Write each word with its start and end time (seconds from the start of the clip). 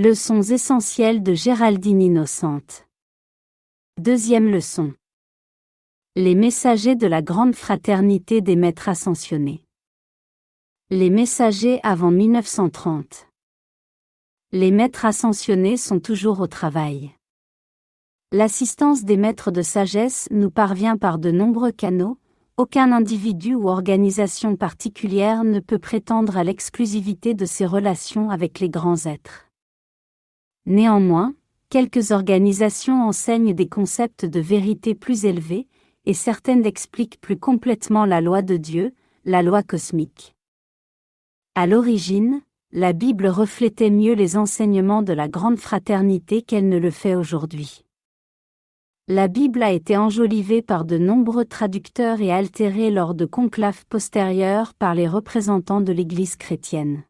Leçons 0.00 0.42
essentielles 0.42 1.24
de 1.24 1.34
Géraldine 1.34 2.00
Innocente. 2.00 2.86
Deuxième 4.00 4.48
leçon. 4.48 4.94
Les 6.14 6.36
messagers 6.36 6.94
de 6.94 7.08
la 7.08 7.20
grande 7.20 7.56
fraternité 7.56 8.40
des 8.40 8.54
maîtres 8.54 8.88
ascensionnés. 8.88 9.64
Les 10.90 11.10
messagers 11.10 11.80
avant 11.82 12.12
1930. 12.12 13.26
Les 14.52 14.70
maîtres 14.70 15.04
ascensionnés 15.04 15.76
sont 15.76 15.98
toujours 15.98 16.38
au 16.38 16.46
travail. 16.46 17.10
L'assistance 18.30 19.02
des 19.02 19.16
maîtres 19.16 19.50
de 19.50 19.62
sagesse 19.62 20.28
nous 20.30 20.52
parvient 20.52 20.96
par 20.96 21.18
de 21.18 21.32
nombreux 21.32 21.72
canaux, 21.72 22.18
aucun 22.56 22.92
individu 22.92 23.56
ou 23.56 23.68
organisation 23.68 24.54
particulière 24.54 25.42
ne 25.42 25.58
peut 25.58 25.80
prétendre 25.80 26.36
à 26.36 26.44
l'exclusivité 26.44 27.34
de 27.34 27.46
ses 27.46 27.66
relations 27.66 28.30
avec 28.30 28.60
les 28.60 28.70
grands 28.70 29.04
êtres. 29.04 29.47
Néanmoins, 30.68 31.32
quelques 31.70 32.10
organisations 32.10 33.02
enseignent 33.02 33.54
des 33.54 33.70
concepts 33.70 34.26
de 34.26 34.38
vérité 34.38 34.94
plus 34.94 35.24
élevés, 35.24 35.66
et 36.04 36.12
certaines 36.12 36.66
expliquent 36.66 37.18
plus 37.22 37.38
complètement 37.38 38.04
la 38.04 38.20
loi 38.20 38.42
de 38.42 38.58
Dieu, 38.58 38.92
la 39.24 39.42
loi 39.42 39.62
cosmique. 39.62 40.36
À 41.54 41.66
l'origine, 41.66 42.42
la 42.70 42.92
Bible 42.92 43.28
reflétait 43.28 43.88
mieux 43.88 44.12
les 44.12 44.36
enseignements 44.36 45.00
de 45.00 45.14
la 45.14 45.26
grande 45.26 45.56
fraternité 45.56 46.42
qu'elle 46.42 46.68
ne 46.68 46.76
le 46.76 46.90
fait 46.90 47.14
aujourd'hui. 47.14 47.86
La 49.08 49.26
Bible 49.26 49.62
a 49.62 49.72
été 49.72 49.96
enjolivée 49.96 50.60
par 50.60 50.84
de 50.84 50.98
nombreux 50.98 51.46
traducteurs 51.46 52.20
et 52.20 52.30
altérée 52.30 52.90
lors 52.90 53.14
de 53.14 53.24
conclaves 53.24 53.86
postérieurs 53.86 54.74
par 54.74 54.94
les 54.94 55.08
représentants 55.08 55.80
de 55.80 55.94
l'Église 55.94 56.36
chrétienne. 56.36 57.04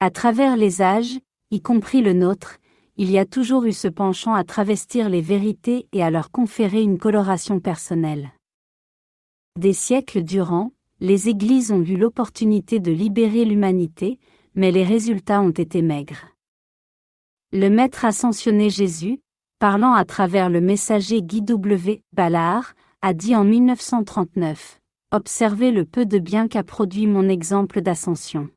À 0.00 0.10
travers 0.10 0.56
les 0.56 0.82
âges, 0.82 1.20
y 1.52 1.60
compris 1.60 2.00
le 2.00 2.14
nôtre, 2.14 2.56
il 2.96 3.10
y 3.10 3.18
a 3.18 3.26
toujours 3.26 3.64
eu 3.64 3.72
ce 3.72 3.86
penchant 3.86 4.32
à 4.32 4.42
travestir 4.42 5.10
les 5.10 5.20
vérités 5.20 5.86
et 5.92 6.02
à 6.02 6.10
leur 6.10 6.30
conférer 6.30 6.80
une 6.80 6.98
coloration 6.98 7.60
personnelle. 7.60 8.32
Des 9.60 9.74
siècles 9.74 10.22
durant, 10.22 10.72
les 11.00 11.28
églises 11.28 11.70
ont 11.70 11.82
eu 11.82 11.98
l'opportunité 11.98 12.80
de 12.80 12.90
libérer 12.90 13.44
l'humanité, 13.44 14.18
mais 14.54 14.72
les 14.72 14.82
résultats 14.82 15.42
ont 15.42 15.50
été 15.50 15.82
maigres. 15.82 16.26
Le 17.52 17.68
Maître 17.68 18.06
ascensionné 18.06 18.70
Jésus, 18.70 19.20
parlant 19.58 19.92
à 19.92 20.06
travers 20.06 20.48
le 20.48 20.62
messager 20.62 21.20
Guy 21.20 21.42
W. 21.42 22.02
Ballard, 22.14 22.72
a 23.02 23.12
dit 23.12 23.36
en 23.36 23.44
1939 23.44 24.80
Observez 25.10 25.70
le 25.70 25.84
peu 25.84 26.06
de 26.06 26.18
bien 26.18 26.48
qu'a 26.48 26.62
produit 26.62 27.06
mon 27.06 27.28
exemple 27.28 27.82
d'ascension. 27.82 28.48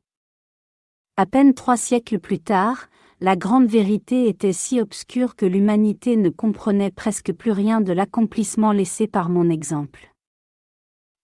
À 1.18 1.24
peine 1.24 1.54
trois 1.54 1.78
siècles 1.78 2.18
plus 2.18 2.40
tard, 2.40 2.88
la 3.20 3.34
grande 3.34 3.66
vérité 3.66 4.28
était 4.28 4.52
si 4.52 4.80
obscure 4.80 5.36
que 5.36 5.46
l'humanité 5.46 6.16
ne 6.16 6.28
comprenait 6.28 6.90
presque 6.90 7.32
plus 7.32 7.50
rien 7.50 7.80
de 7.80 7.92
l'accomplissement 7.92 8.72
laissé 8.72 9.06
par 9.06 9.30
mon 9.30 9.48
exemple. 9.48 10.12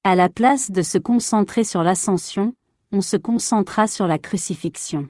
À 0.03 0.15
la 0.15 0.31
place 0.31 0.71
de 0.71 0.81
se 0.81 0.97
concentrer 0.97 1.65
sur 1.65 1.83
l'ascension, 1.83 2.55
on 2.93 3.03
se 3.03 3.17
concentra 3.19 3.87
sur 3.87 4.07
la 4.07 4.19
crucifixion. 4.19 5.09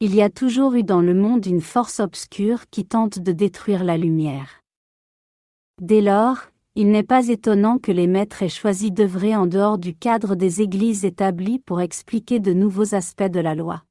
Il 0.00 0.14
y 0.14 0.22
a 0.22 0.30
toujours 0.30 0.74
eu 0.74 0.82
dans 0.82 1.02
le 1.02 1.14
monde 1.14 1.44
une 1.44 1.60
force 1.60 2.00
obscure 2.00 2.68
qui 2.70 2.86
tente 2.86 3.18
de 3.18 3.32
détruire 3.32 3.84
la 3.84 3.98
lumière. 3.98 4.62
Dès 5.82 6.00
lors, 6.00 6.38
il 6.74 6.90
n'est 6.90 7.02
pas 7.02 7.28
étonnant 7.28 7.78
que 7.78 7.92
les 7.92 8.06
maîtres 8.06 8.42
aient 8.42 8.48
choisi 8.48 8.92
d'œuvrer 8.92 9.36
en 9.36 9.46
dehors 9.46 9.76
du 9.76 9.94
cadre 9.94 10.36
des 10.36 10.62
églises 10.62 11.04
établies 11.04 11.58
pour 11.58 11.82
expliquer 11.82 12.40
de 12.40 12.54
nouveaux 12.54 12.94
aspects 12.94 13.24
de 13.24 13.40
la 13.40 13.54
loi. 13.54 13.82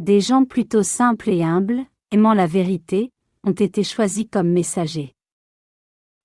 Des 0.00 0.22
gens 0.22 0.46
plutôt 0.46 0.82
simples 0.82 1.28
et 1.28 1.44
humbles, 1.44 1.84
aimant 2.10 2.32
la 2.32 2.46
vérité, 2.46 3.10
ont 3.44 3.52
été 3.52 3.84
choisis 3.84 4.24
comme 4.32 4.48
messagers. 4.48 5.14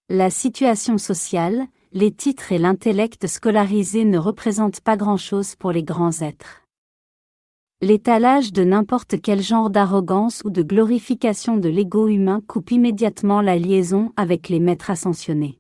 La 0.08 0.30
situation 0.30 0.98
sociale, 0.98 1.68
les 1.92 2.14
titres 2.14 2.54
et 2.54 2.58
l'intellect 2.58 3.28
scolarisé 3.28 4.06
ne 4.06 4.18
représentent 4.18 4.80
pas 4.80 4.96
grand-chose 4.96 5.56
pour 5.56 5.74
les 5.74 5.84
grands 5.84 6.22
êtres. 6.22 6.64
L'étalage 7.82 8.54
de 8.54 8.64
n'importe 8.64 9.22
quel 9.22 9.42
genre 9.42 9.70
d'arrogance 9.70 10.42
ou 10.46 10.52
de 10.52 10.64
glorification 10.64 11.58
de 11.58 11.68
l'ego 11.68 12.08
humain 12.08 12.42
coupe 12.48 12.72
immédiatement 12.72 13.42
la 13.42 13.58
liaison 13.58 14.14
avec 14.16 14.48
les 14.48 14.62
maîtres 14.62 14.90
ascensionnés. 14.90 15.60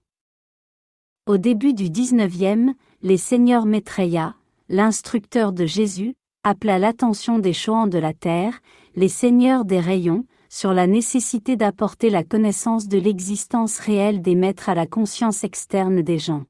Au 1.25 1.35
début 1.35 1.73
du 1.73 1.89
XIXe, 1.89 2.77
les 3.01 3.17
seigneurs 3.17 3.65
Maitreya, 3.65 4.37
l'instructeur 4.69 5.51
de 5.51 5.65
Jésus, 5.65 6.15
appela 6.45 6.77
l'attention 6.77 7.39
des 7.39 7.53
Chouans 7.53 7.87
de 7.87 7.97
la 7.97 8.13
terre, 8.13 8.61
les 8.95 9.09
seigneurs 9.09 9.65
des 9.65 9.79
rayons, 9.79 10.25
sur 10.47 10.73
la 10.73 10.85
nécessité 10.85 11.57
d'apporter 11.57 12.11
la 12.11 12.23
connaissance 12.23 12.87
de 12.87 12.99
l'existence 12.99 13.79
réelle 13.79 14.21
des 14.21 14.35
maîtres 14.35 14.69
à 14.69 14.75
la 14.75 14.85
conscience 14.85 15.43
externe 15.43 16.03
des 16.03 16.19
gens. 16.19 16.45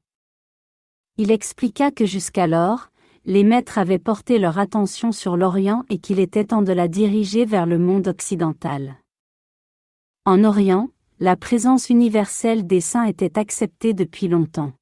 Il 1.16 1.30
expliqua 1.30 1.90
que 1.90 2.04
jusqu'alors, 2.04 2.90
les 3.24 3.42
maîtres 3.42 3.78
avaient 3.78 3.98
porté 3.98 4.38
leur 4.38 4.58
attention 4.58 5.12
sur 5.12 5.38
l'Orient 5.38 5.82
et 5.88 5.98
qu'il 5.98 6.20
était 6.20 6.44
temps 6.44 6.62
de 6.62 6.74
la 6.74 6.88
diriger 6.88 7.46
vers 7.46 7.64
le 7.64 7.78
monde 7.78 8.06
occidental. 8.06 8.96
En 10.26 10.44
Orient, 10.44 10.90
la 11.20 11.36
présence 11.36 11.88
universelle 11.88 12.66
des 12.66 12.82
saints 12.82 13.04
était 13.04 13.38
acceptée 13.38 13.94
depuis 13.94 14.28
longtemps. 14.28 14.72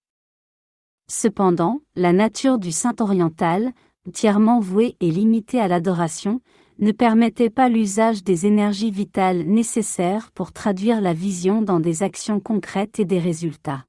Cependant, 1.09 1.83
la 1.95 2.13
nature 2.13 2.59
du 2.59 2.73
saint 2.73 2.97
oriental, 2.99 3.73
entièrement 4.09 4.61
vouée 4.61 4.97
et 5.01 5.11
limitée 5.11 5.61
à 5.61 5.69
l'adoration, 5.69 6.41
ne 6.79 6.93
permettait 6.93 7.51
pas 7.51 7.69
l'usage 7.69 8.25
des 8.25 8.47
énergies 8.47 8.91
vitales 8.91 9.45
nécessaires 9.45 10.31
pour 10.33 10.53
traduire 10.53 11.01
la 11.01 11.13
vision 11.13 11.63
dans 11.63 11.81
des 11.81 12.03
actions 12.03 12.41
concrètes 12.41 12.99
et 12.99 13.05
des 13.05 13.19
résultats. 13.19 13.85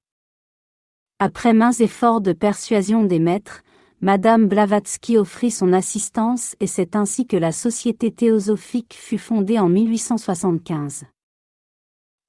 Après 1.19 1.53
maints 1.53 1.71
efforts 1.71 2.21
de 2.21 2.33
persuasion 2.33 3.03
des 3.03 3.19
maîtres, 3.19 3.63
Madame 4.01 4.47
Blavatsky 4.47 5.17
offrit 5.17 5.49
son 5.49 5.73
assistance 5.73 6.55
et 6.59 6.67
c'est 6.67 6.95
ainsi 6.95 7.25
que 7.25 7.37
la 7.37 7.51
Société 7.51 8.11
théosophique 8.11 8.93
fut 8.93 9.17
fondée 9.17 9.57
en 9.57 9.69
1875. 9.69 11.05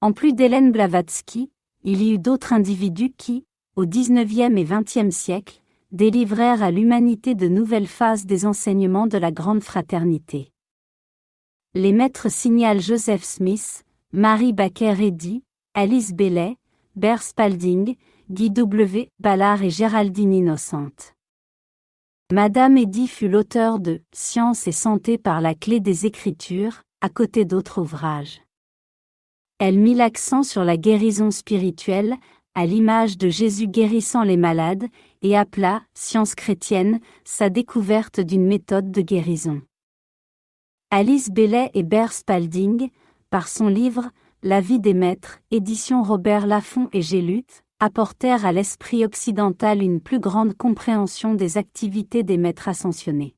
En 0.01 0.13
plus 0.13 0.33
d'Hélène 0.33 0.73
Blavatsky, 0.73 1.51
il 1.85 2.03
y 2.03 2.13
eut 2.13 2.19
d'autres 2.19 2.53
individus 2.53 3.13
qui, 3.17 3.45
au 3.75 3.85
XIXe 3.85 4.57
et 4.57 4.65
XXe 4.65 5.15
siècle, 5.15 5.61
délivrèrent 5.93 6.63
à 6.63 6.71
l'humanité 6.71 7.35
de 7.35 7.49
nouvelles 7.49 7.87
phases 7.87 8.27
des 8.27 8.47
enseignements 8.47 9.07
de 9.07 9.19
la 9.19 9.31
grande 9.31 9.63
fraternité. 9.63 10.53
Les 11.75 11.93
maîtres 11.93 12.31
signalent 12.31 12.81
Joseph 12.81 13.23
Smith, 13.23 13.85
Marie 14.13 14.53
Baker 14.53 14.95
Eddy, 14.99 15.43
Alice 15.75 16.13
Bellet, 16.13 16.57
Bear 16.95 17.23
Spalding, 17.23 17.97
Guy 18.31 18.51
W. 18.51 19.11
Ballard 19.19 19.63
et 19.63 19.71
Géraldine 19.71 20.33
Innocente. 20.33 21.15
Madame 22.33 22.77
Eddy 22.77 23.07
fut 23.07 23.29
l'auteur 23.29 23.79
de 23.79 24.03
Science 24.13 24.67
et 24.67 24.73
santé 24.73 25.19
par 25.19 25.41
la 25.41 25.55
clé 25.55 25.79
des 25.79 26.07
Écritures, 26.07 26.83
à 27.01 27.09
côté 27.09 27.45
d'autres 27.45 27.81
ouvrages. 27.81 28.41
Elle 29.59 29.79
mit 29.79 29.95
l'accent 29.95 30.43
sur 30.43 30.65
la 30.65 30.77
guérison 30.77 31.31
spirituelle, 31.31 32.17
à 32.57 32.65
l'image 32.65 33.19
de 33.19 33.29
Jésus 33.29 33.69
guérissant 33.69 34.23
les 34.23 34.39
malades, 34.39 34.87
et 35.21 35.37
appela, 35.37 35.83
science 35.93 36.35
chrétienne, 36.35 37.01
sa 37.23 37.51
découverte 37.51 38.19
d'une 38.19 38.47
méthode 38.47 38.91
de 38.91 39.03
guérison. 39.03 39.61
Alice 40.91 41.29
Bellet 41.31 41.71
et 41.75 41.83
Bear 41.83 42.13
Spalding, 42.13 42.89
par 43.29 43.49
son 43.49 43.69
livre 43.69 44.11
La 44.43 44.63
vie 44.63 44.81
des 44.81 44.95
maîtres, 44.95 45.41
édition 45.51 46.03
Robert 46.03 46.47
Laffont 46.47 46.89
et 46.95 47.03
Gélut, 47.03 47.45
apportèrent 47.79 48.47
à 48.47 48.53
l'esprit 48.53 49.05
occidental 49.05 49.83
une 49.83 50.01
plus 50.01 50.19
grande 50.19 50.57
compréhension 50.57 51.35
des 51.35 51.59
activités 51.59 52.23
des 52.23 52.39
maîtres 52.39 52.69
ascensionnés. 52.69 53.37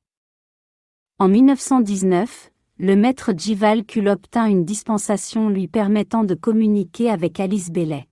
En 1.18 1.26
1919, 1.26 2.52
le 2.78 2.94
maître 2.94 3.32
Jival 3.36 3.82
obtint 4.06 4.46
une 4.46 4.64
dispensation 4.64 5.48
lui 5.48 5.66
permettant 5.66 6.22
de 6.22 6.36
communiquer 6.36 7.10
avec 7.10 7.40
Alice 7.40 7.72
Bellet. 7.72 8.07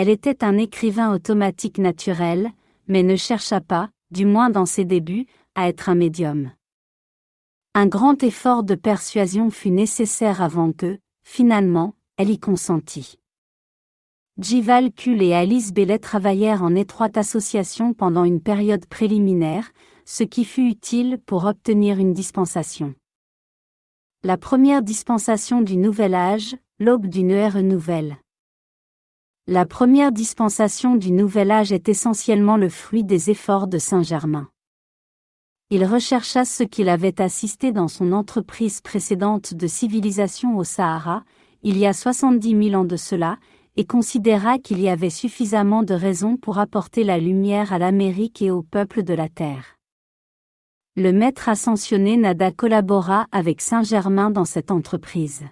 Elle 0.00 0.10
était 0.10 0.44
un 0.44 0.56
écrivain 0.58 1.12
automatique 1.12 1.78
naturel, 1.78 2.52
mais 2.86 3.02
ne 3.02 3.16
chercha 3.16 3.60
pas, 3.60 3.90
du 4.12 4.26
moins 4.26 4.48
dans 4.48 4.64
ses 4.64 4.84
débuts, 4.84 5.26
à 5.56 5.68
être 5.68 5.88
un 5.88 5.96
médium. 5.96 6.52
Un 7.74 7.88
grand 7.88 8.22
effort 8.22 8.62
de 8.62 8.76
persuasion 8.76 9.50
fut 9.50 9.72
nécessaire 9.72 10.40
avant 10.40 10.70
que, 10.70 11.00
finalement, 11.24 11.94
elle 12.16 12.30
y 12.30 12.38
consentit. 12.38 13.18
Jival 14.40 14.92
Kul 14.92 15.20
et 15.20 15.34
Alice 15.34 15.72
Bellet 15.72 15.98
travaillèrent 15.98 16.62
en 16.62 16.76
étroite 16.76 17.16
association 17.16 17.92
pendant 17.92 18.22
une 18.22 18.40
période 18.40 18.86
préliminaire, 18.86 19.72
ce 20.04 20.22
qui 20.22 20.44
fut 20.44 20.68
utile 20.68 21.18
pour 21.26 21.44
obtenir 21.44 21.98
une 21.98 22.12
dispensation. 22.12 22.94
La 24.22 24.36
première 24.36 24.82
dispensation 24.82 25.60
du 25.60 25.76
Nouvel 25.76 26.14
Âge, 26.14 26.54
l'aube 26.78 27.08
d'une 27.08 27.32
ère 27.32 27.60
nouvelle. 27.64 28.16
La 29.50 29.64
première 29.64 30.12
dispensation 30.12 30.96
du 30.96 31.10
Nouvel 31.10 31.50
Âge 31.50 31.72
est 31.72 31.88
essentiellement 31.88 32.58
le 32.58 32.68
fruit 32.68 33.02
des 33.02 33.30
efforts 33.30 33.66
de 33.66 33.78
Saint 33.78 34.02
Germain. 34.02 34.50
Il 35.70 35.86
rechercha 35.86 36.44
ce 36.44 36.64
qu'il 36.64 36.90
avait 36.90 37.18
assisté 37.18 37.72
dans 37.72 37.88
son 37.88 38.12
entreprise 38.12 38.82
précédente 38.82 39.54
de 39.54 39.66
civilisation 39.66 40.58
au 40.58 40.64
Sahara, 40.64 41.24
il 41.62 41.78
y 41.78 41.86
a 41.86 41.94
70 41.94 42.62
000 42.68 42.78
ans 42.78 42.84
de 42.84 42.96
cela, 42.96 43.38
et 43.76 43.86
considéra 43.86 44.58
qu'il 44.58 44.82
y 44.82 44.90
avait 44.90 45.08
suffisamment 45.08 45.82
de 45.82 45.94
raisons 45.94 46.36
pour 46.36 46.58
apporter 46.58 47.02
la 47.02 47.16
lumière 47.16 47.72
à 47.72 47.78
l'Amérique 47.78 48.42
et 48.42 48.50
au 48.50 48.62
peuple 48.62 49.02
de 49.02 49.14
la 49.14 49.30
Terre. 49.30 49.78
Le 50.94 51.10
maître 51.10 51.48
ascensionné 51.48 52.18
Nada 52.18 52.52
collabora 52.52 53.26
avec 53.32 53.62
Saint-Germain 53.62 54.28
dans 54.30 54.44
cette 54.44 54.70
entreprise. 54.70 55.46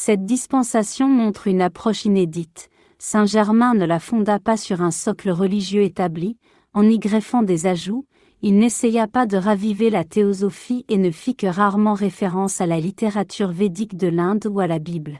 Cette 0.00 0.24
dispensation 0.24 1.08
montre 1.08 1.48
une 1.48 1.60
approche 1.60 2.04
inédite. 2.04 2.70
Saint-Germain 3.00 3.74
ne 3.74 3.84
la 3.84 3.98
fonda 3.98 4.38
pas 4.38 4.56
sur 4.56 4.80
un 4.80 4.92
socle 4.92 5.28
religieux 5.28 5.82
établi, 5.82 6.38
en 6.72 6.84
y 6.84 7.00
greffant 7.00 7.42
des 7.42 7.66
ajouts, 7.66 8.06
il 8.40 8.58
n'essaya 8.58 9.08
pas 9.08 9.26
de 9.26 9.36
raviver 9.36 9.90
la 9.90 10.04
théosophie 10.04 10.84
et 10.88 10.98
ne 10.98 11.10
fit 11.10 11.34
que 11.34 11.48
rarement 11.48 11.94
référence 11.94 12.60
à 12.60 12.66
la 12.66 12.78
littérature 12.78 13.50
védique 13.50 13.96
de 13.96 14.06
l'Inde 14.06 14.46
ou 14.48 14.60
à 14.60 14.68
la 14.68 14.78
Bible. 14.78 15.18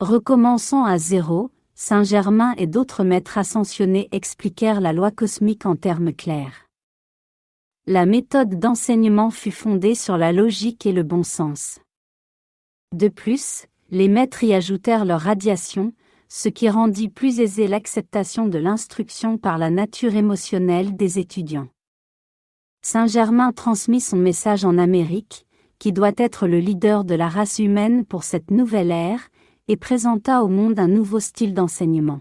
Recommençons 0.00 0.82
à 0.82 0.98
zéro, 0.98 1.52
Saint-Germain 1.76 2.54
et 2.56 2.66
d'autres 2.66 3.04
maîtres 3.04 3.38
ascensionnés 3.38 4.08
expliquèrent 4.10 4.80
la 4.80 4.92
loi 4.92 5.12
cosmique 5.12 5.64
en 5.64 5.76
termes 5.76 6.12
clairs. 6.12 6.68
La 7.86 8.04
méthode 8.04 8.58
d'enseignement 8.58 9.30
fut 9.30 9.52
fondée 9.52 9.94
sur 9.94 10.18
la 10.18 10.32
logique 10.32 10.86
et 10.86 10.92
le 10.92 11.04
bon 11.04 11.22
sens. 11.22 11.78
De 12.94 13.08
plus, 13.08 13.66
les 13.90 14.06
maîtres 14.06 14.44
y 14.44 14.54
ajoutèrent 14.54 15.04
leur 15.04 15.22
radiation, 15.22 15.92
ce 16.28 16.48
qui 16.48 16.68
rendit 16.68 17.08
plus 17.08 17.40
aisée 17.40 17.66
l'acceptation 17.66 18.46
de 18.46 18.56
l'instruction 18.56 19.36
par 19.36 19.58
la 19.58 19.68
nature 19.68 20.14
émotionnelle 20.14 20.94
des 20.94 21.18
étudiants. 21.18 21.66
Saint-Germain 22.82 23.50
transmit 23.50 24.00
son 24.00 24.16
message 24.16 24.64
en 24.64 24.78
Amérique, 24.78 25.44
qui 25.80 25.92
doit 25.92 26.12
être 26.16 26.46
le 26.46 26.60
leader 26.60 27.02
de 27.02 27.16
la 27.16 27.28
race 27.28 27.58
humaine 27.58 28.04
pour 28.04 28.22
cette 28.22 28.52
nouvelle 28.52 28.92
ère, 28.92 29.28
et 29.66 29.76
présenta 29.76 30.44
au 30.44 30.48
monde 30.48 30.78
un 30.78 30.86
nouveau 30.86 31.18
style 31.18 31.52
d'enseignement. 31.52 32.20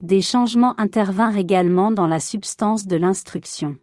Des 0.00 0.22
changements 0.22 0.80
intervinrent 0.80 1.36
également 1.36 1.92
dans 1.92 2.06
la 2.06 2.20
substance 2.20 2.86
de 2.86 2.96
l'instruction. 2.96 3.76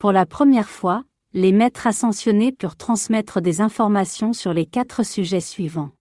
Pour 0.00 0.10
la 0.10 0.26
première 0.26 0.68
fois, 0.68 1.04
les 1.32 1.52
maîtres 1.52 1.86
ascensionnés 1.86 2.50
purent 2.50 2.76
transmettre 2.76 3.40
des 3.40 3.60
informations 3.60 4.32
sur 4.32 4.52
les 4.52 4.66
quatre 4.66 5.04
sujets 5.04 5.40
suivants. 5.40 5.92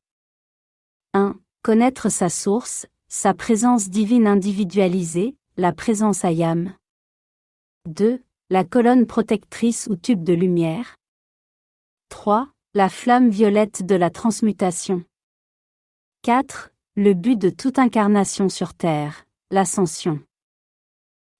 1. 1.13 1.35
Connaître 1.61 2.09
sa 2.09 2.29
source, 2.29 2.87
sa 3.09 3.33
présence 3.33 3.89
divine 3.89 4.25
individualisée, 4.25 5.35
la 5.55 5.71
présence 5.71 6.25
ayam. 6.25 6.73
2. 7.87 8.23
La 8.49 8.63
colonne 8.63 9.05
protectrice 9.05 9.87
ou 9.91 9.95
tube 9.95 10.23
de 10.23 10.33
lumière. 10.33 10.95
3. 12.09 12.49
La 12.73 12.89
flamme 12.89 13.29
violette 13.29 13.85
de 13.85 13.95
la 13.95 14.09
transmutation. 14.09 15.03
4. 16.23 16.71
Le 16.95 17.13
but 17.13 17.37
de 17.37 17.51
toute 17.51 17.77
incarnation 17.77 18.49
sur 18.49 18.73
Terre, 18.73 19.25
l'ascension. 19.51 20.21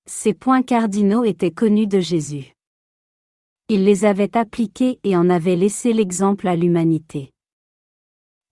Ces 0.06 0.33
points 0.33 0.62
cardinaux 0.62 1.24
étaient 1.24 1.51
connus 1.51 1.88
de 1.88 2.00
Jésus. 2.00 2.53
Il 3.71 3.86
les 3.86 4.04
avait 4.04 4.36
appliqués 4.36 5.00
et 5.04 5.16
en 5.16 5.30
avait 5.30 5.56
laissé 5.56 5.94
l'exemple 5.94 6.48
à 6.48 6.56
l'humanité. 6.56 7.31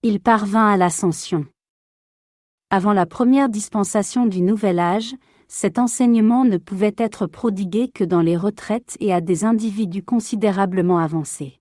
Il 0.04 0.20
parvint 0.20 0.68
à 0.68 0.76
l'ascension. 0.76 1.44
Avant 2.70 2.92
la 2.92 3.04
première 3.04 3.48
dispensation 3.48 4.26
du 4.26 4.42
Nouvel 4.42 4.78
Âge, 4.78 5.16
cet 5.48 5.80
enseignement 5.80 6.44
ne 6.44 6.56
pouvait 6.56 6.94
être 6.96 7.26
prodigué 7.26 7.88
que 7.88 8.04
dans 8.04 8.20
les 8.20 8.36
retraites 8.36 8.96
et 9.00 9.12
à 9.12 9.20
des 9.20 9.44
individus 9.44 10.04
considérablement 10.04 10.98
avancés. 10.98 11.58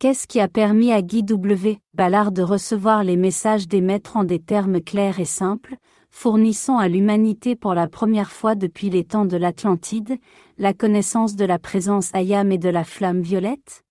Qu'est-ce 0.00 0.26
qui 0.26 0.40
a 0.40 0.48
permis 0.48 0.90
à 0.90 1.02
Guy 1.02 1.22
W. 1.22 1.78
Ballard 1.92 2.32
de 2.32 2.42
recevoir 2.42 3.04
les 3.04 3.16
messages 3.16 3.68
des 3.68 3.80
maîtres 3.80 4.16
en 4.16 4.24
des 4.24 4.40
termes 4.40 4.80
clairs 4.80 5.20
et 5.20 5.24
simples, 5.24 5.76
fournissant 6.14 6.78
à 6.78 6.86
l'humanité 6.86 7.56
pour 7.56 7.74
la 7.74 7.88
première 7.88 8.30
fois 8.30 8.54
depuis 8.54 8.88
les 8.88 9.02
temps 9.02 9.24
de 9.24 9.36
l'Atlantide, 9.36 10.16
la 10.58 10.72
connaissance 10.72 11.34
de 11.34 11.44
la 11.44 11.58
présence 11.58 12.14
ayam 12.14 12.52
et 12.52 12.56
de 12.56 12.68
la 12.68 12.84
flamme 12.84 13.20
violette? 13.20 13.82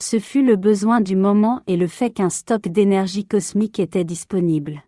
Ce 0.00 0.20
fut 0.20 0.44
le 0.44 0.54
besoin 0.54 1.00
du 1.00 1.16
moment 1.16 1.60
et 1.66 1.76
le 1.76 1.88
fait 1.88 2.10
qu'un 2.10 2.30
stock 2.30 2.68
d'énergie 2.68 3.26
cosmique 3.26 3.80
était 3.80 4.04
disponible. 4.04 4.84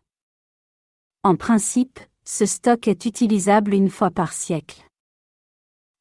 En 1.24 1.34
principe, 1.34 1.98
ce 2.24 2.46
stock 2.46 2.86
est 2.86 3.06
utilisable 3.06 3.74
une 3.74 3.90
fois 3.90 4.12
par 4.12 4.32
siècle. 4.32 4.86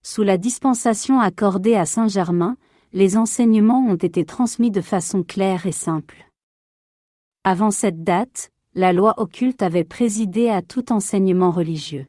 Sous 0.03 0.21
la 0.21 0.37
dispensation 0.37 1.19
accordée 1.19 1.75
à 1.75 1.87
Saint-Germain, 1.87 2.55
les 2.93 3.17
enseignements 3.17 3.83
ont 3.83 3.95
été 3.95 4.25
transmis 4.25 4.69
de 4.69 4.81
façon 4.81 5.23
claire 5.23 5.65
et 5.65 5.71
simple. 5.71 6.29
Avant 7.43 7.71
cette 7.71 8.03
date, 8.03 8.51
la 8.75 8.93
loi 8.93 9.15
occulte 9.17 9.61
avait 9.61 9.83
présidé 9.83 10.49
à 10.49 10.61
tout 10.61 10.91
enseignement 10.91 11.51
religieux. 11.51 12.07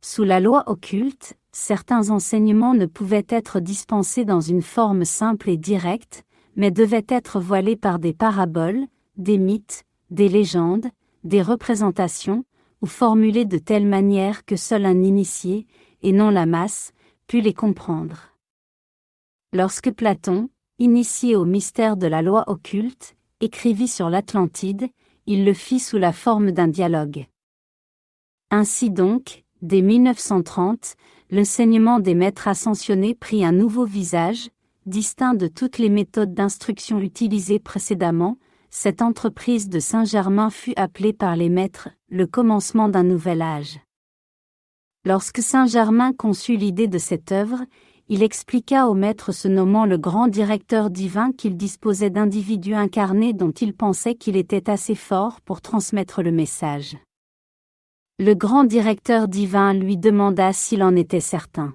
Sous 0.00 0.24
la 0.24 0.40
loi 0.40 0.64
occulte, 0.66 1.34
certains 1.52 2.10
enseignements 2.10 2.74
ne 2.74 2.86
pouvaient 2.86 3.26
être 3.28 3.60
dispensés 3.60 4.24
dans 4.24 4.40
une 4.40 4.62
forme 4.62 5.04
simple 5.04 5.50
et 5.50 5.56
directe, 5.56 6.24
mais 6.56 6.70
devaient 6.70 7.06
être 7.08 7.40
voilés 7.40 7.76
par 7.76 7.98
des 7.98 8.12
paraboles, 8.12 8.86
des 9.16 9.38
mythes, 9.38 9.84
des 10.10 10.28
légendes, 10.28 10.86
des 11.24 11.42
représentations, 11.42 12.44
ou 12.80 12.86
formulés 12.86 13.44
de 13.44 13.58
telle 13.58 13.86
manière 13.86 14.44
que 14.44 14.56
seul 14.56 14.84
un 14.84 15.02
initié, 15.02 15.66
et 16.02 16.12
non 16.12 16.30
la 16.30 16.46
masse, 16.46 16.92
put 17.26 17.40
les 17.40 17.54
comprendre. 17.54 18.30
Lorsque 19.52 19.90
Platon, 19.90 20.50
initié 20.78 21.36
au 21.36 21.44
mystère 21.44 21.96
de 21.96 22.06
la 22.06 22.20
loi 22.20 22.44
occulte, 22.46 23.16
écrivit 23.40 23.88
sur 23.88 24.10
l'Atlantide, 24.10 24.88
il 25.26 25.44
le 25.44 25.54
fit 25.54 25.80
sous 25.80 25.98
la 25.98 26.12
forme 26.12 26.52
d'un 26.52 26.68
dialogue. 26.68 27.26
Ainsi 28.50 28.90
donc, 28.90 29.44
dès 29.62 29.82
1930, 29.82 30.96
l'enseignement 31.30 31.98
des 31.98 32.14
maîtres 32.14 32.48
ascensionnés 32.48 33.14
prit 33.14 33.44
un 33.44 33.52
nouveau 33.52 33.84
visage, 33.84 34.50
distinct 34.86 35.34
de 35.34 35.46
toutes 35.46 35.78
les 35.78 35.88
méthodes 35.88 36.34
d'instruction 36.34 37.00
utilisées 37.00 37.58
précédemment, 37.58 38.38
cette 38.70 39.02
entreprise 39.02 39.68
de 39.68 39.78
Saint-Germain 39.78 40.50
fut 40.50 40.74
appelée 40.76 41.12
par 41.12 41.36
les 41.36 41.48
maîtres 41.48 41.88
le 42.08 42.26
commencement 42.26 42.88
d'un 42.88 43.04
nouvel 43.04 43.40
âge. 43.40 43.78
Lorsque 45.06 45.42
Saint-Germain 45.42 46.12
conçut 46.12 46.56
l'idée 46.56 46.88
de 46.88 46.98
cette 46.98 47.30
œuvre, 47.30 47.64
il 48.08 48.22
expliqua 48.22 48.88
au 48.88 48.94
maître 48.94 49.32
se 49.32 49.48
nommant 49.48 49.86
le 49.86 49.96
grand 49.96 50.28
directeur 50.28 50.90
divin 50.90 51.32
qu'il 51.32 51.56
disposait 51.56 52.10
d'individus 52.10 52.74
incarnés 52.74 53.32
dont 53.32 53.50
il 53.50 53.74
pensait 53.74 54.14
qu'il 54.14 54.36
était 54.36 54.68
assez 54.68 54.94
fort 54.94 55.40
pour 55.40 55.62
transmettre 55.62 56.22
le 56.22 56.30
message. 56.30 56.96
Le 58.18 58.34
grand 58.34 58.64
directeur 58.64 59.26
divin 59.26 59.72
lui 59.72 59.96
demanda 59.96 60.52
s'il 60.52 60.82
en 60.82 60.94
était 60.94 61.20
certain. 61.20 61.74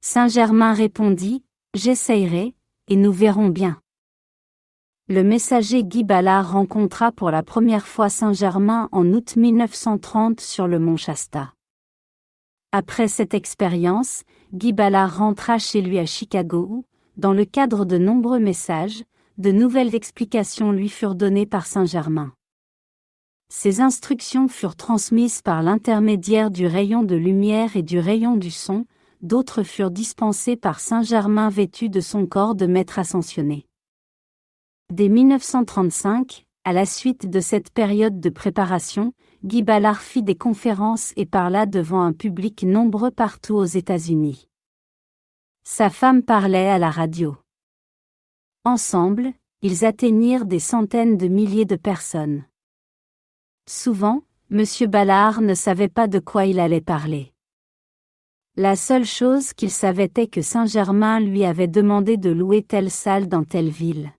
Saint 0.00 0.28
Germain 0.28 0.72
répondit, 0.72 1.42
J'essayerai, 1.74 2.54
et 2.88 2.96
nous 2.96 3.12
verrons 3.12 3.48
bien. 3.48 3.80
Le 5.08 5.24
messager 5.24 5.82
Guy 5.82 6.04
Ballard 6.04 6.52
rencontra 6.52 7.10
pour 7.10 7.30
la 7.30 7.42
première 7.42 7.86
fois 7.86 8.08
Saint 8.08 8.32
Germain 8.32 8.88
en 8.92 9.06
août 9.12 9.36
1930 9.36 10.40
sur 10.40 10.68
le 10.68 10.78
mont 10.78 10.96
Shasta. 10.96 11.55
Après 12.78 13.08
cette 13.08 13.32
expérience, 13.32 14.24
Guy 14.52 14.74
Ballard 14.74 15.16
rentra 15.16 15.56
chez 15.56 15.80
lui 15.80 15.98
à 15.98 16.04
Chicago 16.04 16.66
où, 16.70 16.84
dans 17.16 17.32
le 17.32 17.46
cadre 17.46 17.86
de 17.86 17.96
nombreux 17.96 18.38
messages, 18.38 19.02
de 19.38 19.50
nouvelles 19.50 19.94
explications 19.94 20.72
lui 20.72 20.90
furent 20.90 21.14
données 21.14 21.46
par 21.46 21.64
Saint-Germain. 21.64 22.34
Ces 23.48 23.80
instructions 23.80 24.46
furent 24.46 24.76
transmises 24.76 25.40
par 25.40 25.62
l'intermédiaire 25.62 26.50
du 26.50 26.66
rayon 26.66 27.02
de 27.02 27.16
lumière 27.16 27.76
et 27.76 27.82
du 27.82 27.98
rayon 27.98 28.36
du 28.36 28.50
son, 28.50 28.84
d'autres 29.22 29.62
furent 29.62 29.90
dispensées 29.90 30.56
par 30.56 30.78
Saint-Germain 30.78 31.48
vêtu 31.48 31.88
de 31.88 32.00
son 32.00 32.26
corps 32.26 32.54
de 32.54 32.66
maître 32.66 32.98
ascensionné. 32.98 33.64
Dès 34.92 35.08
1935, 35.08 36.44
à 36.64 36.74
la 36.74 36.84
suite 36.84 37.30
de 37.30 37.40
cette 37.40 37.70
période 37.70 38.20
de 38.20 38.28
préparation, 38.28 39.14
Guy 39.46 39.62
Ballard 39.62 40.00
fit 40.00 40.24
des 40.24 40.34
conférences 40.34 41.12
et 41.14 41.24
parla 41.24 41.66
devant 41.66 42.02
un 42.02 42.12
public 42.12 42.64
nombreux 42.64 43.12
partout 43.12 43.54
aux 43.54 43.64
États-Unis. 43.64 44.48
Sa 45.62 45.88
femme 45.88 46.24
parlait 46.24 46.68
à 46.68 46.78
la 46.78 46.90
radio. 46.90 47.36
Ensemble, 48.64 49.32
ils 49.62 49.84
atteignirent 49.84 50.46
des 50.46 50.58
centaines 50.58 51.16
de 51.16 51.28
milliers 51.28 51.64
de 51.64 51.76
personnes. 51.76 52.44
Souvent, 53.68 54.24
M. 54.50 54.64
Ballard 54.88 55.40
ne 55.42 55.54
savait 55.54 55.86
pas 55.86 56.08
de 56.08 56.18
quoi 56.18 56.46
il 56.46 56.58
allait 56.58 56.80
parler. 56.80 57.32
La 58.56 58.74
seule 58.74 59.06
chose 59.06 59.52
qu'il 59.52 59.70
savait 59.70 60.10
est 60.16 60.26
que 60.26 60.42
Saint-Germain 60.42 61.20
lui 61.20 61.44
avait 61.44 61.68
demandé 61.68 62.16
de 62.16 62.30
louer 62.30 62.64
telle 62.64 62.90
salle 62.90 63.28
dans 63.28 63.44
telle 63.44 63.70
ville. 63.70 64.10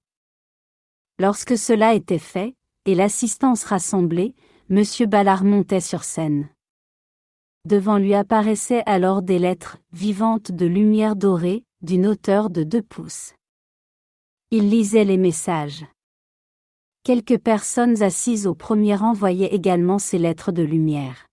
Lorsque 1.20 1.58
cela 1.58 1.96
était 1.96 2.18
fait, 2.18 2.56
et 2.86 2.96
l'assistance 2.96 3.66
rassemblée, 3.66 4.34
M. 4.70 4.84
Ballard 5.08 5.46
montait 5.46 5.80
sur 5.80 6.04
scène. 6.04 6.50
Devant 7.64 7.98
lui 7.98 8.14
apparaissaient 8.14 8.84
alors 8.86 9.22
des 9.22 9.40
lettres 9.40 9.78
vivantes 9.94 10.52
de 10.52 10.66
lumière 10.66 11.16
dorée, 11.16 11.64
d'une 11.82 12.06
hauteur 12.06 12.50
de 12.50 12.64
deux 12.64 12.82
pouces. 12.82 13.34
Il 14.52 14.70
lisait 14.70 15.06
les 15.06 15.16
messages. 15.16 15.86
Quelques 17.04 17.38
personnes 17.38 18.04
assises 18.04 18.46
au 18.46 18.56
premier 18.56 18.96
rang 18.96 19.14
voyaient 19.14 19.56
également 19.56 20.00
ces 20.00 20.18
lettres 20.18 20.52
de 20.52 20.64
lumière. 20.64 21.28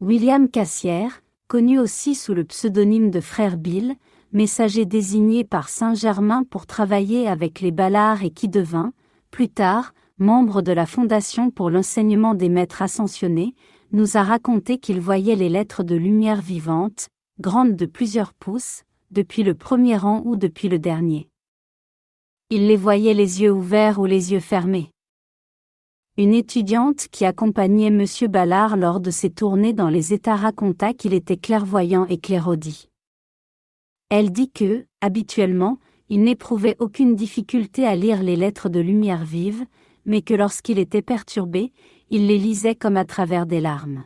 William 0.00 0.48
Cassière, 0.48 1.22
connu 1.46 1.78
aussi 1.78 2.16
sous 2.16 2.34
le 2.34 2.42
pseudonyme 2.42 3.12
de 3.12 3.20
Frère 3.20 3.56
Bill, 3.56 3.94
messager 4.32 4.86
désigné 4.86 5.44
par 5.44 5.68
Saint 5.68 5.94
Germain 5.94 6.42
pour 6.42 6.66
travailler 6.66 7.28
avec 7.28 7.60
les 7.60 7.70
Ballards 7.70 8.24
et 8.24 8.30
qui 8.30 8.48
devint, 8.48 8.92
plus 9.30 9.48
tard, 9.48 9.94
membre 10.18 10.62
de 10.62 10.72
la 10.72 10.86
Fondation 10.86 11.50
pour 11.50 11.70
l'enseignement 11.70 12.34
des 12.34 12.48
maîtres 12.48 12.82
ascensionnés, 12.82 13.54
nous 13.92 14.16
a 14.16 14.22
raconté 14.22 14.78
qu'il 14.78 15.00
voyait 15.00 15.36
les 15.36 15.48
lettres 15.48 15.82
de 15.82 15.94
lumière 15.94 16.42
vivante, 16.42 17.08
grandes 17.40 17.76
de 17.76 17.86
plusieurs 17.86 18.34
pouces, 18.34 18.82
depuis 19.10 19.42
le 19.42 19.54
premier 19.54 19.96
rang 19.96 20.22
ou 20.24 20.36
depuis 20.36 20.68
le 20.68 20.78
dernier. 20.78 21.28
Il 22.50 22.66
les 22.66 22.76
voyait 22.76 23.14
les 23.14 23.42
yeux 23.42 23.52
ouverts 23.52 23.98
ou 23.98 24.04
les 24.06 24.32
yeux 24.32 24.40
fermés. 24.40 24.90
Une 26.16 26.34
étudiante 26.34 27.06
qui 27.12 27.24
accompagnait 27.24 27.86
M. 27.86 28.04
Ballard 28.28 28.76
lors 28.76 29.00
de 29.00 29.10
ses 29.10 29.30
tournées 29.30 29.72
dans 29.72 29.88
les 29.88 30.12
États 30.12 30.34
raconta 30.34 30.92
qu'il 30.92 31.14
était 31.14 31.36
clairvoyant 31.36 32.06
et 32.06 32.18
clairaudit. 32.18 32.88
Elle 34.08 34.32
dit 34.32 34.50
que, 34.50 34.86
habituellement, 35.00 35.78
il 36.08 36.22
n'éprouvait 36.22 36.76
aucune 36.80 37.14
difficulté 37.14 37.86
à 37.86 37.94
lire 37.94 38.22
les 38.22 38.34
lettres 38.34 38.68
de 38.68 38.80
lumière 38.80 39.24
vive, 39.24 39.64
mais 40.08 40.22
que 40.22 40.34
lorsqu'il 40.34 40.78
était 40.80 41.02
perturbé, 41.02 41.72
il 42.10 42.26
les 42.26 42.38
lisait 42.38 42.74
comme 42.74 42.96
à 42.96 43.04
travers 43.04 43.46
des 43.46 43.60
larmes. 43.60 44.04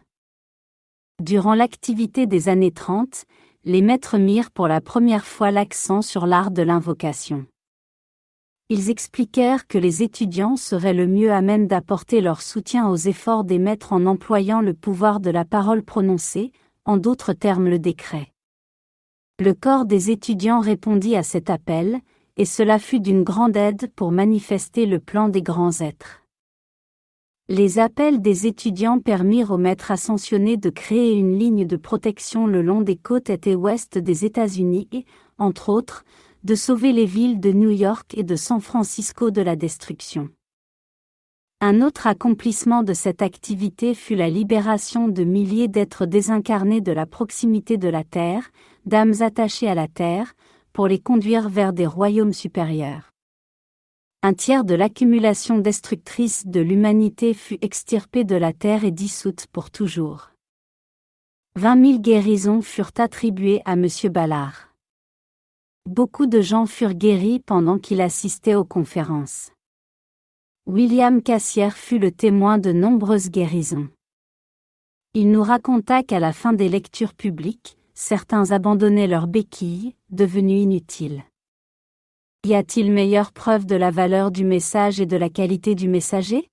Durant 1.22 1.54
l'activité 1.54 2.26
des 2.26 2.48
années 2.48 2.72
30, 2.72 3.24
les 3.64 3.80
maîtres 3.80 4.18
mirent 4.18 4.50
pour 4.50 4.66
la 4.66 4.80
première 4.80 5.24
fois 5.24 5.52
l'accent 5.52 6.02
sur 6.02 6.26
l'art 6.26 6.50
de 6.50 6.62
l'invocation. 6.62 7.46
Ils 8.68 8.90
expliquèrent 8.90 9.68
que 9.68 9.78
les 9.78 10.02
étudiants 10.02 10.56
seraient 10.56 10.94
le 10.94 11.06
mieux 11.06 11.30
à 11.30 11.40
même 11.40 11.68
d'apporter 11.68 12.20
leur 12.20 12.42
soutien 12.42 12.88
aux 12.88 12.96
efforts 12.96 13.44
des 13.44 13.58
maîtres 13.58 13.92
en 13.92 14.04
employant 14.06 14.60
le 14.60 14.74
pouvoir 14.74 15.20
de 15.20 15.30
la 15.30 15.44
parole 15.44 15.84
prononcée, 15.84 16.50
en 16.84 16.96
d'autres 16.96 17.34
termes 17.34 17.68
le 17.68 17.78
décret. 17.78 18.32
Le 19.38 19.54
corps 19.54 19.84
des 19.84 20.10
étudiants 20.10 20.60
répondit 20.60 21.14
à 21.14 21.22
cet 21.22 21.50
appel, 21.50 22.00
et 22.36 22.44
cela 22.44 22.78
fut 22.78 23.00
d'une 23.00 23.24
grande 23.24 23.56
aide 23.56 23.90
pour 23.94 24.12
manifester 24.12 24.86
le 24.86 24.98
plan 24.98 25.28
des 25.28 25.42
grands 25.42 25.80
êtres. 25.80 26.22
Les 27.48 27.78
appels 27.78 28.22
des 28.22 28.46
étudiants 28.46 29.00
permirent 29.00 29.50
aux 29.50 29.58
maîtres 29.58 29.90
ascensionnés 29.90 30.56
de 30.56 30.70
créer 30.70 31.12
une 31.12 31.38
ligne 31.38 31.66
de 31.66 31.76
protection 31.76 32.46
le 32.46 32.62
long 32.62 32.80
des 32.80 32.96
côtes 32.96 33.30
est 33.30 33.46
et 33.46 33.54
ouest 33.54 33.98
des 33.98 34.24
États-Unis 34.24 34.88
et, 34.92 35.04
entre 35.38 35.68
autres, 35.68 36.04
de 36.44 36.54
sauver 36.54 36.92
les 36.92 37.04
villes 37.04 37.40
de 37.40 37.52
New 37.52 37.70
York 37.70 38.14
et 38.16 38.22
de 38.22 38.36
San 38.36 38.60
Francisco 38.60 39.30
de 39.30 39.42
la 39.42 39.56
destruction. 39.56 40.30
Un 41.60 41.82
autre 41.82 42.06
accomplissement 42.08 42.82
de 42.82 42.92
cette 42.92 43.22
activité 43.22 43.94
fut 43.94 44.16
la 44.16 44.28
libération 44.28 45.06
de 45.06 45.22
milliers 45.22 45.68
d'êtres 45.68 46.06
désincarnés 46.06 46.80
de 46.80 46.90
la 46.90 47.06
proximité 47.06 47.76
de 47.76 47.88
la 47.88 48.02
Terre, 48.02 48.50
d'âmes 48.86 49.14
attachées 49.20 49.68
à 49.68 49.74
la 49.76 49.86
Terre, 49.86 50.34
pour 50.72 50.88
les 50.88 50.98
conduire 50.98 51.48
vers 51.48 51.72
des 51.72 51.86
royaumes 51.86 52.32
supérieurs. 52.32 53.12
Un 54.22 54.34
tiers 54.34 54.64
de 54.64 54.74
l'accumulation 54.74 55.58
destructrice 55.58 56.46
de 56.46 56.60
l'humanité 56.60 57.34
fut 57.34 57.58
extirpé 57.60 58.24
de 58.24 58.36
la 58.36 58.52
Terre 58.52 58.84
et 58.84 58.92
dissoute 58.92 59.46
pour 59.52 59.70
toujours. 59.70 60.30
Vingt 61.56 61.76
mille 61.76 62.00
guérisons 62.00 62.62
furent 62.62 62.92
attribuées 62.98 63.60
à 63.64 63.72
M. 63.72 63.88
Ballard. 64.10 64.68
Beaucoup 65.86 66.26
de 66.26 66.40
gens 66.40 66.66
furent 66.66 66.94
guéris 66.94 67.40
pendant 67.40 67.78
qu'il 67.78 68.00
assistait 68.00 68.54
aux 68.54 68.64
conférences. 68.64 69.50
William 70.66 71.20
Cassière 71.20 71.76
fut 71.76 71.98
le 71.98 72.12
témoin 72.12 72.58
de 72.58 72.70
nombreuses 72.70 73.30
guérisons. 73.30 73.88
Il 75.14 75.32
nous 75.32 75.42
raconta 75.42 76.04
qu'à 76.04 76.20
la 76.20 76.32
fin 76.32 76.52
des 76.52 76.68
lectures 76.68 77.14
publiques, 77.14 77.76
certains 78.02 78.50
abandonnaient 78.50 79.06
leurs 79.06 79.28
béquilles, 79.28 79.94
devenues 80.10 80.58
inutiles. 80.58 81.22
Y 82.44 82.54
a-t-il 82.54 82.90
meilleure 82.90 83.30
preuve 83.30 83.64
de 83.64 83.76
la 83.76 83.92
valeur 83.92 84.32
du 84.32 84.44
message 84.44 85.00
et 85.00 85.06
de 85.06 85.16
la 85.16 85.30
qualité 85.30 85.76
du 85.76 85.86
messager? 85.86 86.50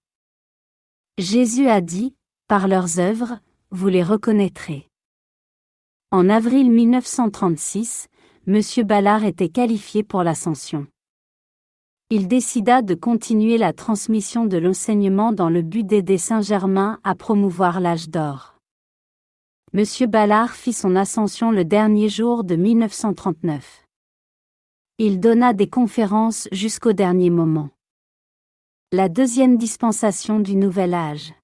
Jésus 1.17 1.67
a 1.67 1.81
dit, 1.81 2.13
par 2.47 2.67
leurs 2.67 2.99
œuvres, 2.99 3.39
vous 3.71 3.87
les 3.87 4.03
reconnaîtrez. 4.03 4.87
En 6.11 6.29
avril 6.29 6.69
1936, 6.69 8.09
M. 8.45 8.61
Ballard 8.85 9.23
était 9.23 9.49
qualifié 9.49 10.03
pour 10.03 10.21
l'ascension. 10.21 10.85
Il 12.11 12.27
décida 12.27 12.83
de 12.83 12.93
continuer 12.93 13.57
la 13.57 13.73
transmission 13.73 14.45
de 14.45 14.57
l'enseignement 14.57 15.31
dans 15.31 15.49
le 15.49 15.63
but 15.63 15.83
d'aider 15.83 16.19
Saint-Germain 16.19 16.99
à 17.03 17.15
promouvoir 17.15 17.79
l'âge 17.79 18.09
d'or. 18.09 18.58
M. 19.71 19.83
Ballard 20.07 20.53
fit 20.55 20.73
son 20.73 20.95
ascension 20.95 21.51
le 21.51 21.63
dernier 21.63 22.09
jour 22.09 22.43
de 22.43 22.55
1939. 22.55 23.85
Il 24.97 25.19
donna 25.19 25.53
des 25.53 25.69
conférences 25.69 26.47
jusqu'au 26.51 26.91
dernier 26.91 27.29
moment. 27.29 27.69
La 28.91 29.09
deuxième 29.09 29.57
dispensation 29.57 30.39
du 30.39 30.55
Nouvel 30.55 30.95
Âge. 30.95 31.35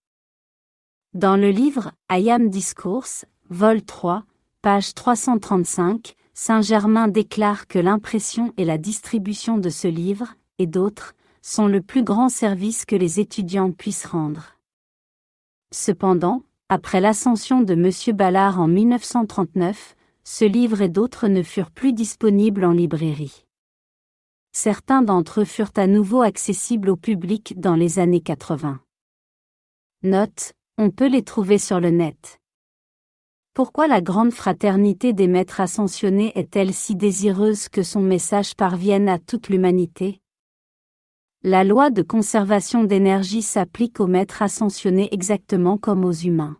Dans 1.13 1.35
le 1.35 1.51
livre 1.51 1.91
Ayam 2.09 2.49
Discourse, 2.49 3.25
vol 3.51 3.83
3, 3.83 4.23
page 4.63 4.95
335, 4.95 6.15
Saint-Germain 6.33 7.07
déclare 7.07 7.67
que 7.67 7.77
l'impression 7.77 8.55
et 8.57 8.65
la 8.65 8.79
distribution 8.79 9.59
de 9.59 9.69
ce 9.69 9.87
livre, 9.87 10.33
et 10.57 10.65
d'autres, 10.65 11.13
sont 11.43 11.67
le 11.67 11.83
plus 11.83 12.03
grand 12.03 12.29
service 12.29 12.85
que 12.85 12.95
les 12.95 13.19
étudiants 13.19 13.71
puissent 13.71 14.07
rendre. 14.07 14.57
Cependant, 15.71 16.41
après 16.67 16.99
l'ascension 16.99 17.61
de 17.61 17.73
M. 17.73 18.15
Ballard 18.15 18.59
en 18.59 18.67
1939, 18.67 19.95
ce 20.23 20.45
livre 20.45 20.81
et 20.81 20.89
d'autres 20.89 21.27
ne 21.27 21.43
furent 21.43 21.69
plus 21.69 21.93
disponibles 21.93 22.65
en 22.65 22.71
librairie. 22.71 23.45
Certains 24.51 25.03
d'entre 25.03 25.41
eux 25.41 25.45
furent 25.45 25.73
à 25.75 25.85
nouveau 25.85 26.23
accessibles 26.23 26.89
au 26.89 26.95
public 26.95 27.59
dans 27.59 27.75
les 27.75 27.99
années 27.99 28.21
80. 28.21 28.79
Note, 30.01 30.53
on 30.79 30.89
peut 30.89 31.07
les 31.07 31.23
trouver 31.23 31.59
sur 31.59 31.79
le 31.79 31.91
net. 31.91 32.39
Pourquoi 33.53 33.87
la 33.87 34.01
grande 34.01 34.33
fraternité 34.33 35.13
des 35.13 35.27
maîtres 35.27 35.61
ascensionnés 35.61 36.31
est-elle 36.35 36.73
si 36.73 36.95
désireuse 36.95 37.69
que 37.69 37.83
son 37.83 38.01
message 38.01 38.55
parvienne 38.55 39.07
à 39.07 39.19
toute 39.19 39.49
l'humanité? 39.49 40.19
La 41.47 41.63
loi 41.63 41.91
de 41.91 42.01
conservation 42.01 42.85
d'énergie 42.85 43.43
s'applique 43.43 43.99
aux 43.99 44.07
maîtres 44.07 44.41
ascensionnés 44.41 45.09
exactement 45.11 45.77
comme 45.77 46.03
aux 46.03 46.11
humains. 46.11 46.57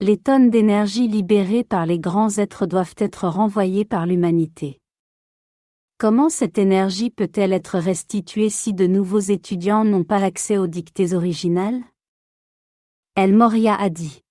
Les 0.00 0.16
tonnes 0.16 0.48
d'énergie 0.48 1.06
libérées 1.06 1.64
par 1.64 1.84
les 1.84 1.98
grands 1.98 2.38
êtres 2.38 2.64
doivent 2.64 2.94
être 2.96 3.28
renvoyées 3.28 3.84
par 3.84 4.06
l'humanité. 4.06 4.80
Comment 5.98 6.30
cette 6.30 6.56
énergie 6.56 7.10
peut-elle 7.10 7.52
être 7.52 7.78
restituée 7.78 8.48
si 8.48 8.72
de 8.72 8.86
nouveaux 8.86 9.18
étudiants 9.18 9.84
n'ont 9.84 10.02
pas 10.02 10.24
accès 10.24 10.56
aux 10.56 10.66
dictées 10.66 11.12
originales? 11.12 11.82
El 13.16 13.34
Moria 13.34 13.74
a 13.74 13.90
dit. 13.90 14.22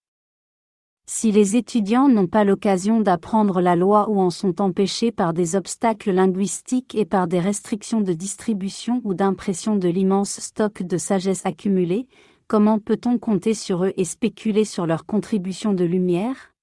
Si 1.10 1.32
les 1.32 1.56
étudiants 1.56 2.10
n'ont 2.10 2.28
pas 2.28 2.44
l'occasion 2.44 3.00
d'apprendre 3.00 3.62
la 3.62 3.78
loi 3.78 4.10
ou 4.10 4.20
en 4.20 4.30
sont 4.30 4.60
empêchés 4.60 5.14
par 5.14 5.34
des 5.34 5.56
obstacles 5.56 6.12
linguistiques 6.12 6.96
et 6.96 7.06
par 7.06 7.28
des 7.28 7.40
restrictions 7.40 8.02
de 8.02 8.12
distribution 8.12 9.00
ou 9.06 9.14
d'impression 9.14 9.78
de 9.78 9.88
l'immense 9.88 10.42
stock 10.42 10.84
de 10.84 10.98
sagesse 10.98 11.46
accumulée, 11.46 12.08
comment 12.50 12.78
peut-on 12.78 13.18
compter 13.20 13.54
sur 13.54 13.86
eux 13.86 13.94
et 13.96 14.04
spéculer 14.04 14.66
sur 14.66 14.86
leur 14.86 15.06
contribution 15.06 15.74
de 15.74 15.86
lumière? 15.86 16.54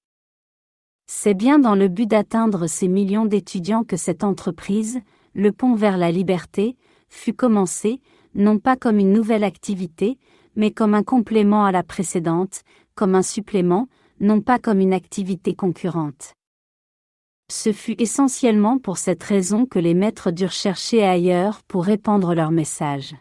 C'est 1.07 1.35
bien 1.35 1.59
dans 1.59 1.75
le 1.75 1.89
but 1.89 2.07
d'atteindre 2.07 2.67
ces 2.67 2.89
millions 2.89 3.25
d'étudiants 3.25 3.85
que 3.85 3.97
cette 3.97 4.25
entreprise, 4.25 5.01
le 5.33 5.53
pont 5.53 5.75
vers 5.75 5.97
la 5.97 6.13
liberté, 6.13 6.77
fut 7.09 7.35
commencée, 7.35 8.03
non 8.35 8.59
pas 8.59 8.77
comme 8.77 8.99
une 8.99 9.13
nouvelle 9.13 9.45
activité, 9.45 10.19
mais 10.55 10.71
comme 10.71 10.93
un 10.93 11.03
complément 11.03 11.65
à 11.65 11.73
la 11.73 11.83
précédente, 11.83 12.63
comme 12.95 13.15
un 13.15 13.23
supplément, 13.23 13.89
non 14.21 14.41
pas 14.41 14.59
comme 14.59 14.81
une 14.81 14.93
activité 14.93 15.55
concurrente. 15.55 16.35
Ce 17.51 17.73
fut 17.73 18.01
essentiellement 18.01 18.79
pour 18.79 18.99
cette 18.99 19.23
raison 19.23 19.67
que 19.67 19.79
les 19.79 19.95
maîtres 19.95 20.31
durent 20.31 20.53
chercher 20.53 21.05
ailleurs 21.05 21.63
pour 21.65 21.85
répandre 21.85 22.35
leur 22.35 22.51
message. 22.51 23.15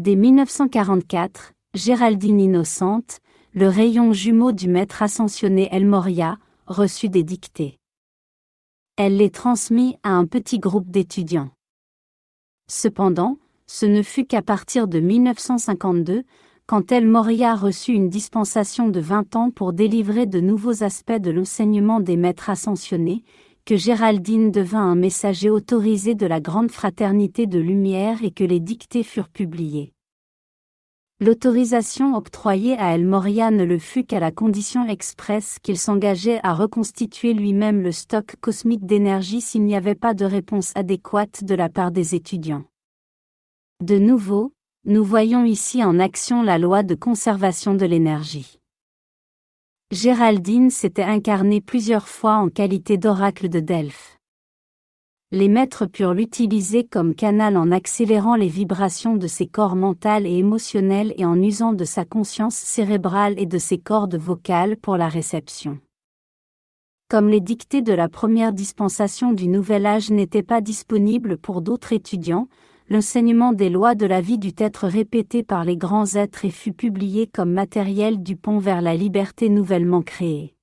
Dès 0.00 0.16
1944, 0.16 1.52
Géraldine 1.74 2.40
Innocente, 2.40 3.18
le 3.54 3.68
rayon 3.68 4.12
jumeau 4.12 4.52
du 4.52 4.68
maître 4.68 5.02
ascensionné 5.02 5.68
El 5.70 5.86
Moria, 5.86 6.38
reçut 6.66 7.10
des 7.10 7.22
dictées. 7.22 7.78
Elle 8.96 9.18
les 9.18 9.30
transmit 9.30 9.98
à 10.02 10.10
un 10.10 10.26
petit 10.26 10.58
groupe 10.58 10.90
d'étudiants. 10.90 11.50
Cependant, 12.68 13.38
ce 13.66 13.84
ne 13.84 14.02
fut 14.02 14.24
qu'à 14.24 14.42
partir 14.42 14.88
de 14.88 15.00
1952, 15.00 16.24
quand 16.66 16.92
El 16.92 17.06
Moria 17.06 17.54
reçut 17.54 17.92
une 17.92 18.08
dispensation 18.08 18.88
de 18.88 19.00
20 19.00 19.36
ans 19.36 19.50
pour 19.50 19.72
délivrer 19.72 20.26
de 20.26 20.40
nouveaux 20.40 20.82
aspects 20.82 21.12
de 21.12 21.30
l'enseignement 21.30 22.00
des 22.00 22.16
maîtres 22.16 22.50
ascensionnés, 22.50 23.24
que 23.64 23.76
Géraldine 23.76 24.50
devint 24.50 24.82
un 24.82 24.94
messager 24.94 25.50
autorisé 25.50 26.14
de 26.14 26.26
la 26.26 26.40
grande 26.40 26.70
fraternité 26.70 27.46
de 27.46 27.58
lumière 27.58 28.24
et 28.24 28.30
que 28.30 28.44
les 28.44 28.60
dictées 28.60 29.02
furent 29.04 29.28
publiées. 29.28 29.92
L'autorisation 31.20 32.16
octroyée 32.16 32.76
à 32.78 32.96
El 32.96 33.06
Moria 33.06 33.52
ne 33.52 33.62
le 33.62 33.78
fut 33.78 34.02
qu'à 34.02 34.18
la 34.18 34.32
condition 34.32 34.88
expresse 34.88 35.60
qu'il 35.62 35.78
s'engageait 35.78 36.40
à 36.42 36.52
reconstituer 36.52 37.32
lui-même 37.32 37.80
le 37.80 37.92
stock 37.92 38.34
cosmique 38.40 38.84
d'énergie 38.86 39.40
s'il 39.40 39.62
n'y 39.62 39.76
avait 39.76 39.94
pas 39.94 40.14
de 40.14 40.24
réponse 40.24 40.72
adéquate 40.74 41.44
de 41.44 41.54
la 41.54 41.68
part 41.68 41.92
des 41.92 42.16
étudiants. 42.16 42.64
De 43.80 43.98
nouveau, 43.98 44.52
nous 44.84 45.04
voyons 45.04 45.44
ici 45.44 45.84
en 45.84 45.98
action 45.98 46.42
la 46.42 46.58
loi 46.58 46.82
de 46.82 46.94
conservation 46.94 47.74
de 47.74 47.86
l'énergie. 47.86 48.58
Géraldine 49.90 50.70
s'était 50.70 51.02
incarnée 51.02 51.60
plusieurs 51.60 52.08
fois 52.08 52.36
en 52.36 52.48
qualité 52.48 52.96
d'oracle 52.98 53.48
de 53.48 53.60
Delphes 53.60 54.18
les 55.32 55.48
maîtres 55.48 55.86
purent 55.86 56.12
l'utiliser 56.12 56.84
comme 56.84 57.14
canal 57.14 57.56
en 57.56 57.72
accélérant 57.72 58.36
les 58.36 58.48
vibrations 58.48 59.16
de 59.16 59.26
ses 59.26 59.46
corps 59.46 59.76
mentales 59.76 60.26
et 60.26 60.36
émotionnels 60.36 61.14
et 61.16 61.24
en 61.24 61.40
usant 61.40 61.72
de 61.72 61.86
sa 61.86 62.04
conscience 62.04 62.54
cérébrale 62.54 63.38
et 63.38 63.46
de 63.46 63.56
ses 63.56 63.78
cordes 63.78 64.16
vocales 64.16 64.76
pour 64.76 64.98
la 64.98 65.08
réception. 65.08 65.78
Comme 67.08 67.30
les 67.30 67.40
dictées 67.40 67.80
de 67.80 67.94
la 67.94 68.10
première 68.10 68.52
dispensation 68.52 69.32
du 69.32 69.48
Nouvel 69.48 69.86
Âge 69.86 70.10
n'étaient 70.10 70.42
pas 70.42 70.60
disponibles 70.60 71.38
pour 71.38 71.62
d'autres 71.62 71.94
étudiants, 71.94 72.46
l'enseignement 72.92 73.54
des 73.54 73.70
lois 73.70 73.94
de 73.94 74.04
la 74.04 74.20
vie 74.20 74.36
dut 74.36 74.52
être 74.58 74.86
répété 74.86 75.42
par 75.42 75.64
les 75.64 75.78
grands 75.78 76.14
êtres 76.14 76.44
et 76.44 76.50
fut 76.50 76.74
publié 76.74 77.26
comme 77.26 77.50
matériel 77.50 78.22
du 78.22 78.36
pont 78.36 78.58
vers 78.58 78.82
la 78.82 78.94
liberté 78.94 79.48
nouvellement 79.48 80.02
créée. 80.02 80.54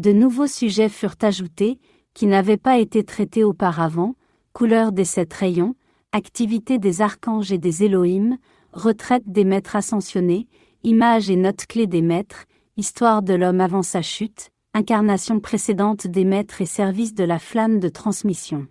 De 0.00 0.12
nouveaux 0.12 0.46
sujets 0.46 0.88
furent 0.88 1.16
ajoutés, 1.20 1.80
qui 2.14 2.26
n'avaient 2.26 2.56
pas 2.56 2.78
été 2.78 3.02
traités 3.02 3.42
auparavant, 3.42 4.14
couleur 4.52 4.92
des 4.92 5.04
sept 5.04 5.34
rayons, 5.34 5.74
activité 6.12 6.78
des 6.78 7.02
archanges 7.02 7.50
et 7.50 7.58
des 7.58 7.82
Elohim, 7.82 8.38
retraite 8.72 9.24
des 9.26 9.44
maîtres 9.44 9.74
ascensionnés, 9.74 10.46
images 10.84 11.30
et 11.30 11.36
notes 11.36 11.66
clés 11.66 11.88
des 11.88 12.02
maîtres, 12.02 12.44
histoire 12.76 13.22
de 13.22 13.34
l'homme 13.34 13.60
avant 13.60 13.82
sa 13.82 14.02
chute, 14.02 14.50
incarnation 14.72 15.40
précédente 15.40 16.06
des 16.06 16.24
maîtres 16.24 16.62
et 16.62 16.66
service 16.66 17.12
de 17.12 17.24
la 17.24 17.40
flamme 17.40 17.80
de 17.80 17.88
transmission. 17.88 18.68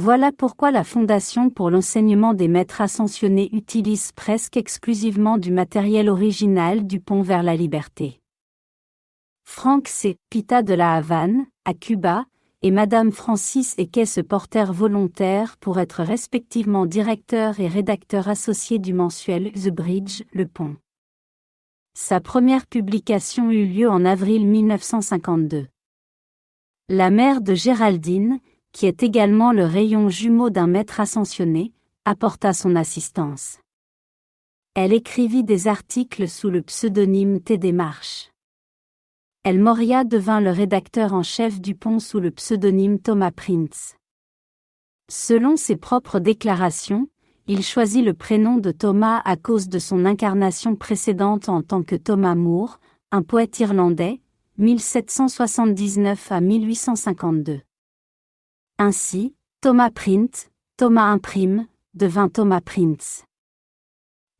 Voilà 0.00 0.30
pourquoi 0.30 0.70
la 0.70 0.84
Fondation 0.84 1.50
pour 1.50 1.70
l'enseignement 1.70 2.32
des 2.32 2.46
maîtres 2.46 2.80
ascensionnés 2.80 3.48
utilise 3.52 4.12
presque 4.12 4.56
exclusivement 4.56 5.38
du 5.38 5.50
matériel 5.50 6.08
original 6.08 6.86
du 6.86 7.00
pont 7.00 7.20
vers 7.20 7.42
la 7.42 7.56
liberté. 7.56 8.20
Frank 9.42 9.88
C. 9.88 10.16
Pita 10.30 10.62
de 10.62 10.72
la 10.72 10.94
Havane, 10.94 11.46
à 11.64 11.74
Cuba, 11.74 12.26
et 12.62 12.70
Madame 12.70 13.10
Francis 13.10 13.74
Eke 13.76 14.06
se 14.06 14.20
portèrent 14.20 14.72
volontaires 14.72 15.56
pour 15.56 15.80
être 15.80 16.04
respectivement 16.04 16.86
directeur 16.86 17.58
et 17.58 17.66
rédacteur 17.66 18.28
associé 18.28 18.78
du 18.78 18.94
mensuel 18.94 19.50
The 19.50 19.70
Bridge, 19.70 20.22
Le 20.32 20.46
Pont. 20.46 20.76
Sa 21.94 22.20
première 22.20 22.68
publication 22.68 23.50
eut 23.50 23.66
lieu 23.66 23.90
en 23.90 24.04
avril 24.04 24.46
1952. 24.46 25.66
La 26.88 27.10
mère 27.10 27.40
de 27.40 27.54
Géraldine, 27.54 28.38
qui 28.72 28.86
est 28.86 29.02
également 29.02 29.52
le 29.52 29.64
rayon 29.64 30.08
jumeau 30.08 30.50
d'un 30.50 30.66
maître 30.66 31.00
ascensionné, 31.00 31.72
apporta 32.04 32.52
son 32.52 32.76
assistance. 32.76 33.58
Elle 34.74 34.92
écrivit 34.92 35.44
des 35.44 35.68
articles 35.68 36.28
sous 36.28 36.50
le 36.50 36.62
pseudonyme 36.62 37.40
T. 37.40 37.58
Marches. 37.72 38.30
El 39.44 39.60
Moria 39.60 40.04
devint 40.04 40.40
le 40.40 40.50
rédacteur 40.50 41.14
en 41.14 41.22
chef 41.22 41.60
du 41.60 41.74
pont 41.74 41.98
sous 41.98 42.20
le 42.20 42.30
pseudonyme 42.30 42.98
Thomas 42.98 43.30
Prince. 43.30 43.96
Selon 45.10 45.56
ses 45.56 45.76
propres 45.76 46.18
déclarations, 46.18 47.08
il 47.46 47.62
choisit 47.62 48.04
le 48.04 48.12
prénom 48.12 48.58
de 48.58 48.72
Thomas 48.72 49.22
à 49.24 49.36
cause 49.36 49.68
de 49.68 49.78
son 49.78 50.04
incarnation 50.04 50.76
précédente 50.76 51.48
en 51.48 51.62
tant 51.62 51.82
que 51.82 51.96
Thomas 51.96 52.34
Moore, 52.34 52.78
un 53.10 53.22
poète 53.22 53.58
irlandais, 53.58 54.20
1779 54.58 56.30
à 56.30 56.40
1852. 56.42 57.60
Ainsi, 58.80 59.34
Thomas 59.60 59.90
Print, 59.90 60.52
Thomas 60.76 61.10
Imprime, 61.10 61.66
devint 61.94 62.28
Thomas 62.28 62.60
Prince. 62.60 63.24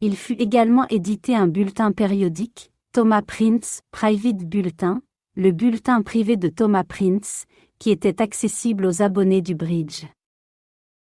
Il 0.00 0.16
fut 0.16 0.40
également 0.40 0.86
édité 0.90 1.34
un 1.34 1.48
bulletin 1.48 1.90
périodique, 1.90 2.70
Thomas 2.92 3.22
Prince, 3.22 3.80
Private 3.90 4.44
Bulletin, 4.44 5.02
le 5.34 5.50
bulletin 5.50 6.02
privé 6.02 6.36
de 6.36 6.46
Thomas 6.46 6.84
Prince, 6.84 7.46
qui 7.80 7.90
était 7.90 8.22
accessible 8.22 8.86
aux 8.86 9.02
abonnés 9.02 9.42
du 9.42 9.56
Bridge. 9.56 10.04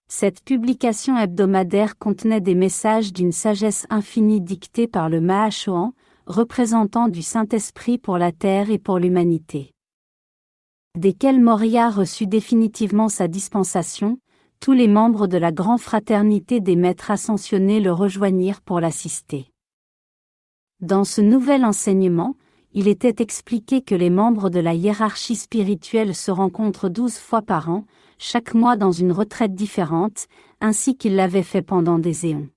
Cette 0.06 0.44
publication 0.44 1.18
hebdomadaire 1.18 1.98
contenait 1.98 2.40
des 2.40 2.54
messages 2.54 3.12
d'une 3.12 3.32
sagesse 3.32 3.84
infinie 3.90 4.40
dictés 4.40 4.86
par 4.86 5.08
le 5.08 5.20
Mahachohan, 5.20 5.92
représentant 6.26 7.08
du 7.08 7.22
Saint-Esprit 7.22 7.98
pour 7.98 8.16
la 8.16 8.30
terre 8.30 8.70
et 8.70 8.78
pour 8.78 9.00
l'humanité. 9.00 9.74
Desquels 10.98 11.40
Moria 11.40 11.90
reçut 11.90 12.26
définitivement 12.26 13.08
sa 13.08 13.28
dispensation, 13.28 14.18
tous 14.58 14.72
les 14.72 14.88
membres 14.88 15.28
de 15.28 15.38
la 15.38 15.52
grande 15.52 15.78
fraternité 15.78 16.58
des 16.58 16.74
maîtres 16.74 17.12
ascensionnés 17.12 17.78
le 17.78 17.92
rejoignirent 17.92 18.60
pour 18.60 18.80
l'assister. 18.80 19.52
Dans 20.80 21.04
ce 21.04 21.20
nouvel 21.20 21.64
enseignement, 21.64 22.34
il 22.72 22.88
était 22.88 23.22
expliqué 23.22 23.80
que 23.80 23.94
les 23.94 24.10
membres 24.10 24.50
de 24.50 24.58
la 24.58 24.74
hiérarchie 24.74 25.36
spirituelle 25.36 26.16
se 26.16 26.32
rencontrent 26.32 26.88
douze 26.88 27.16
fois 27.16 27.42
par 27.42 27.70
an, 27.70 27.84
chaque 28.18 28.52
mois 28.54 28.74
dans 28.74 28.90
une 28.90 29.12
retraite 29.12 29.54
différente, 29.54 30.26
ainsi 30.60 30.96
qu'ils 30.96 31.14
l'avaient 31.14 31.44
fait 31.44 31.62
pendant 31.62 32.00
des 32.00 32.26
éons. 32.26 32.48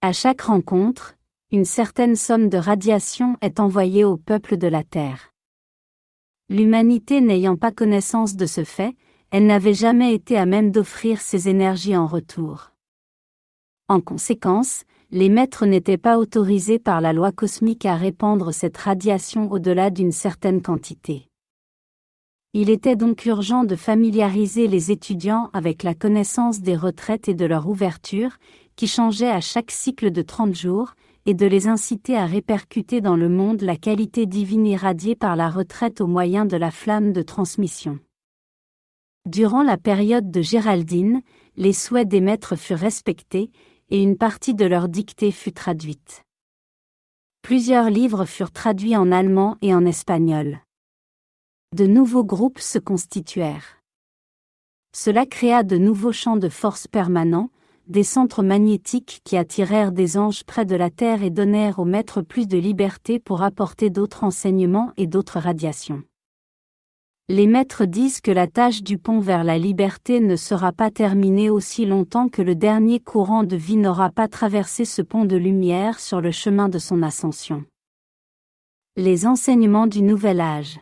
À 0.00 0.14
chaque 0.14 0.40
rencontre, 0.40 1.14
une 1.52 1.66
certaine 1.66 2.16
somme 2.16 2.48
de 2.48 2.56
radiation 2.56 3.36
est 3.42 3.60
envoyée 3.60 4.04
au 4.04 4.16
peuple 4.16 4.56
de 4.56 4.66
la 4.66 4.82
Terre. 4.82 5.34
L'humanité 6.50 7.20
n'ayant 7.20 7.56
pas 7.56 7.72
connaissance 7.72 8.34
de 8.34 8.46
ce 8.46 8.64
fait, 8.64 8.96
elle 9.30 9.44
n'avait 9.44 9.74
jamais 9.74 10.14
été 10.14 10.38
à 10.38 10.46
même 10.46 10.70
d'offrir 10.70 11.20
ses 11.20 11.50
énergies 11.50 11.94
en 11.94 12.06
retour. 12.06 12.72
En 13.88 14.00
conséquence, 14.00 14.84
les 15.10 15.28
maîtres 15.28 15.66
n'étaient 15.66 15.98
pas 15.98 16.18
autorisés 16.18 16.78
par 16.78 17.02
la 17.02 17.12
loi 17.12 17.32
cosmique 17.32 17.84
à 17.84 17.96
répandre 17.96 18.54
cette 18.54 18.78
radiation 18.78 19.50
au-delà 19.50 19.90
d'une 19.90 20.12
certaine 20.12 20.62
quantité. 20.62 21.28
Il 22.54 22.70
était 22.70 22.96
donc 22.96 23.26
urgent 23.26 23.64
de 23.64 23.76
familiariser 23.76 24.68
les 24.68 24.90
étudiants 24.90 25.50
avec 25.52 25.82
la 25.82 25.94
connaissance 25.94 26.60
des 26.62 26.76
retraites 26.76 27.28
et 27.28 27.34
de 27.34 27.44
leur 27.44 27.68
ouverture, 27.68 28.38
qui 28.74 28.86
changeait 28.86 29.30
à 29.30 29.42
chaque 29.42 29.70
cycle 29.70 30.10
de 30.10 30.22
30 30.22 30.54
jours, 30.54 30.94
et 31.26 31.34
de 31.34 31.46
les 31.46 31.68
inciter 31.68 32.16
à 32.16 32.26
répercuter 32.26 33.00
dans 33.00 33.16
le 33.16 33.28
monde 33.28 33.62
la 33.62 33.76
qualité 33.76 34.26
divine 34.26 34.66
irradiée 34.66 35.16
par 35.16 35.36
la 35.36 35.50
retraite 35.50 36.00
au 36.00 36.06
moyen 36.06 36.46
de 36.46 36.56
la 36.56 36.70
flamme 36.70 37.12
de 37.12 37.22
transmission. 37.22 37.98
Durant 39.26 39.62
la 39.62 39.76
période 39.76 40.30
de 40.30 40.40
Géraldine, 40.40 41.20
les 41.56 41.72
souhaits 41.72 42.08
des 42.08 42.20
maîtres 42.20 42.56
furent 42.56 42.78
respectés, 42.78 43.50
et 43.90 44.02
une 44.02 44.16
partie 44.16 44.54
de 44.54 44.64
leur 44.64 44.88
dictée 44.88 45.32
fut 45.32 45.52
traduite. 45.52 46.24
Plusieurs 47.42 47.90
livres 47.90 48.24
furent 48.24 48.52
traduits 48.52 48.96
en 48.96 49.12
allemand 49.12 49.56
et 49.62 49.74
en 49.74 49.84
espagnol. 49.86 50.60
De 51.74 51.86
nouveaux 51.86 52.24
groupes 52.24 52.58
se 52.58 52.78
constituèrent. 52.78 53.82
Cela 54.94 55.26
créa 55.26 55.62
de 55.62 55.76
nouveaux 55.76 56.12
champs 56.12 56.36
de 56.36 56.48
force 56.48 56.86
permanents, 56.86 57.50
des 57.88 58.02
centres 58.02 58.42
magnétiques 58.42 59.22
qui 59.24 59.38
attirèrent 59.38 59.92
des 59.92 60.18
anges 60.18 60.44
près 60.44 60.66
de 60.66 60.76
la 60.76 60.90
Terre 60.90 61.22
et 61.22 61.30
donnèrent 61.30 61.78
aux 61.78 61.86
maîtres 61.86 62.20
plus 62.20 62.46
de 62.46 62.58
liberté 62.58 63.18
pour 63.18 63.42
apporter 63.42 63.88
d'autres 63.88 64.24
enseignements 64.24 64.92
et 64.98 65.06
d'autres 65.06 65.38
radiations. 65.38 66.02
Les 67.30 67.46
maîtres 67.46 67.86
disent 67.86 68.20
que 68.20 68.30
la 68.30 68.46
tâche 68.46 68.82
du 68.82 68.98
pont 68.98 69.20
vers 69.20 69.42
la 69.42 69.58
liberté 69.58 70.20
ne 70.20 70.36
sera 70.36 70.72
pas 70.72 70.90
terminée 70.90 71.50
aussi 71.50 71.86
longtemps 71.86 72.28
que 72.28 72.42
le 72.42 72.54
dernier 72.54 73.00
courant 73.00 73.42
de 73.42 73.56
vie 73.56 73.76
n'aura 73.76 74.10
pas 74.10 74.28
traversé 74.28 74.84
ce 74.84 75.00
pont 75.00 75.24
de 75.24 75.36
lumière 75.36 75.98
sur 75.98 76.20
le 76.20 76.30
chemin 76.30 76.68
de 76.68 76.78
son 76.78 77.02
ascension. 77.02 77.64
Les 78.96 79.26
enseignements 79.26 79.86
du 79.86 80.02
Nouvel 80.02 80.40
Âge 80.40 80.78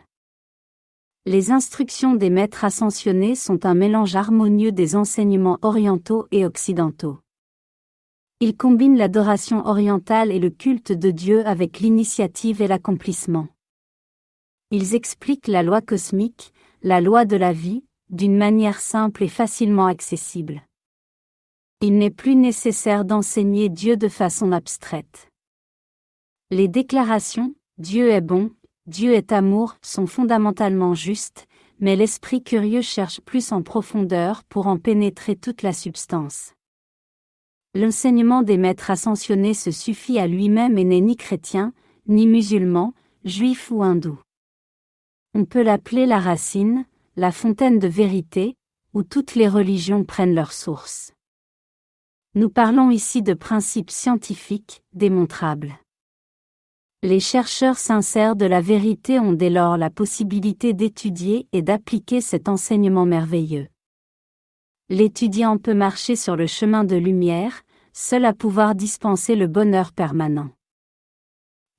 Les 1.27 1.51
instructions 1.51 2.15
des 2.15 2.29
maîtres 2.29 2.63
ascensionnés 2.63 3.35
sont 3.35 3.65
un 3.65 3.73
mélange 3.73 4.15
harmonieux 4.15 4.71
des 4.71 4.95
enseignements 4.95 5.59
orientaux 5.61 6.25
et 6.31 6.45
occidentaux. 6.45 7.19
Ils 8.39 8.55
combinent 8.55 8.95
l'adoration 8.95 9.65
orientale 9.65 10.31
et 10.31 10.39
le 10.39 10.49
culte 10.49 10.93
de 10.93 11.11
Dieu 11.11 11.45
avec 11.45 11.81
l'initiative 11.81 12.61
et 12.61 12.67
l'accomplissement. 12.67 13.49
Ils 14.71 14.95
expliquent 14.95 15.49
la 15.49 15.63
loi 15.63 15.81
cosmique, 15.81 16.53
la 16.81 17.01
loi 17.01 17.25
de 17.25 17.35
la 17.35 17.51
vie, 17.51 17.83
d'une 18.09 18.37
manière 18.37 18.79
simple 18.79 19.21
et 19.21 19.27
facilement 19.27 19.87
accessible. 19.87 20.61
Il 21.81 21.97
n'est 21.97 22.09
plus 22.09 22.37
nécessaire 22.37 23.03
d'enseigner 23.03 23.67
Dieu 23.67 23.97
de 23.97 24.07
façon 24.07 24.53
abstraite. 24.53 25.29
Les 26.51 26.69
déclarations 26.69 27.53
Dieu 27.77 28.11
est 28.11 28.21
bon, 28.21 28.51
Dieu 28.87 29.13
est 29.13 29.33
amour 29.33 29.75
sont 29.81 30.07
fondamentalement 30.07 30.93
justes, 30.93 31.45
mais 31.79 31.97
l'esprit 31.97 32.41
curieux 32.41 32.81
cherche 32.81 33.19
plus 33.19 33.51
en 33.51 33.61
profondeur 33.61 34.45
pour 34.45 34.67
en 34.67 34.77
pénétrer 34.77 35.35
toute 35.35 35.61
la 35.61 35.73
substance. 35.73 36.53
L'enseignement 37.75 38.43
des 38.43 38.57
maîtres 38.57 38.89
ascensionnés 38.89 39.53
se 39.53 39.71
suffit 39.71 40.19
à 40.19 40.27
lui-même 40.27 40.77
et 40.77 40.85
n'est 40.85 41.01
ni 41.01 41.17
chrétien, 41.17 41.73
ni 42.07 42.27
musulman, 42.27 42.93
juif 43.25 43.69
ou 43.71 43.83
hindou. 43.83 44.17
On 45.33 45.43
peut 45.43 45.63
l'appeler 45.63 46.05
la 46.05 46.19
racine, 46.19 46.85
la 47.17 47.33
fontaine 47.33 47.79
de 47.79 47.89
vérité, 47.89 48.55
où 48.93 49.03
toutes 49.03 49.35
les 49.35 49.49
religions 49.49 50.05
prennent 50.05 50.33
leur 50.33 50.53
source. 50.53 51.11
Nous 52.35 52.49
parlons 52.49 52.89
ici 52.89 53.21
de 53.21 53.33
principes 53.33 53.91
scientifiques, 53.91 54.81
démontrables. 54.93 55.77
Les 57.03 57.19
chercheurs 57.19 57.77
sincères 57.77 58.35
de 58.35 58.47
la 58.47 58.59
vérité 58.59 59.19
ont 59.19 59.31
dès 59.31 59.51
lors 59.51 59.77
la 59.77 59.91
possibilité 59.91 60.73
d'étudier 60.73 61.47
et 61.53 61.61
d'appliquer 61.61 62.21
cet 62.21 62.49
enseignement 62.49 63.05
merveilleux. 63.05 63.67
L'étudiant 64.89 65.59
peut 65.59 65.75
marcher 65.75 66.15
sur 66.15 66.35
le 66.35 66.47
chemin 66.47 66.83
de 66.83 66.95
lumière, 66.95 67.61
seul 67.93 68.25
à 68.25 68.33
pouvoir 68.33 68.73
dispenser 68.73 69.35
le 69.35 69.45
bonheur 69.45 69.93
permanent. 69.93 70.49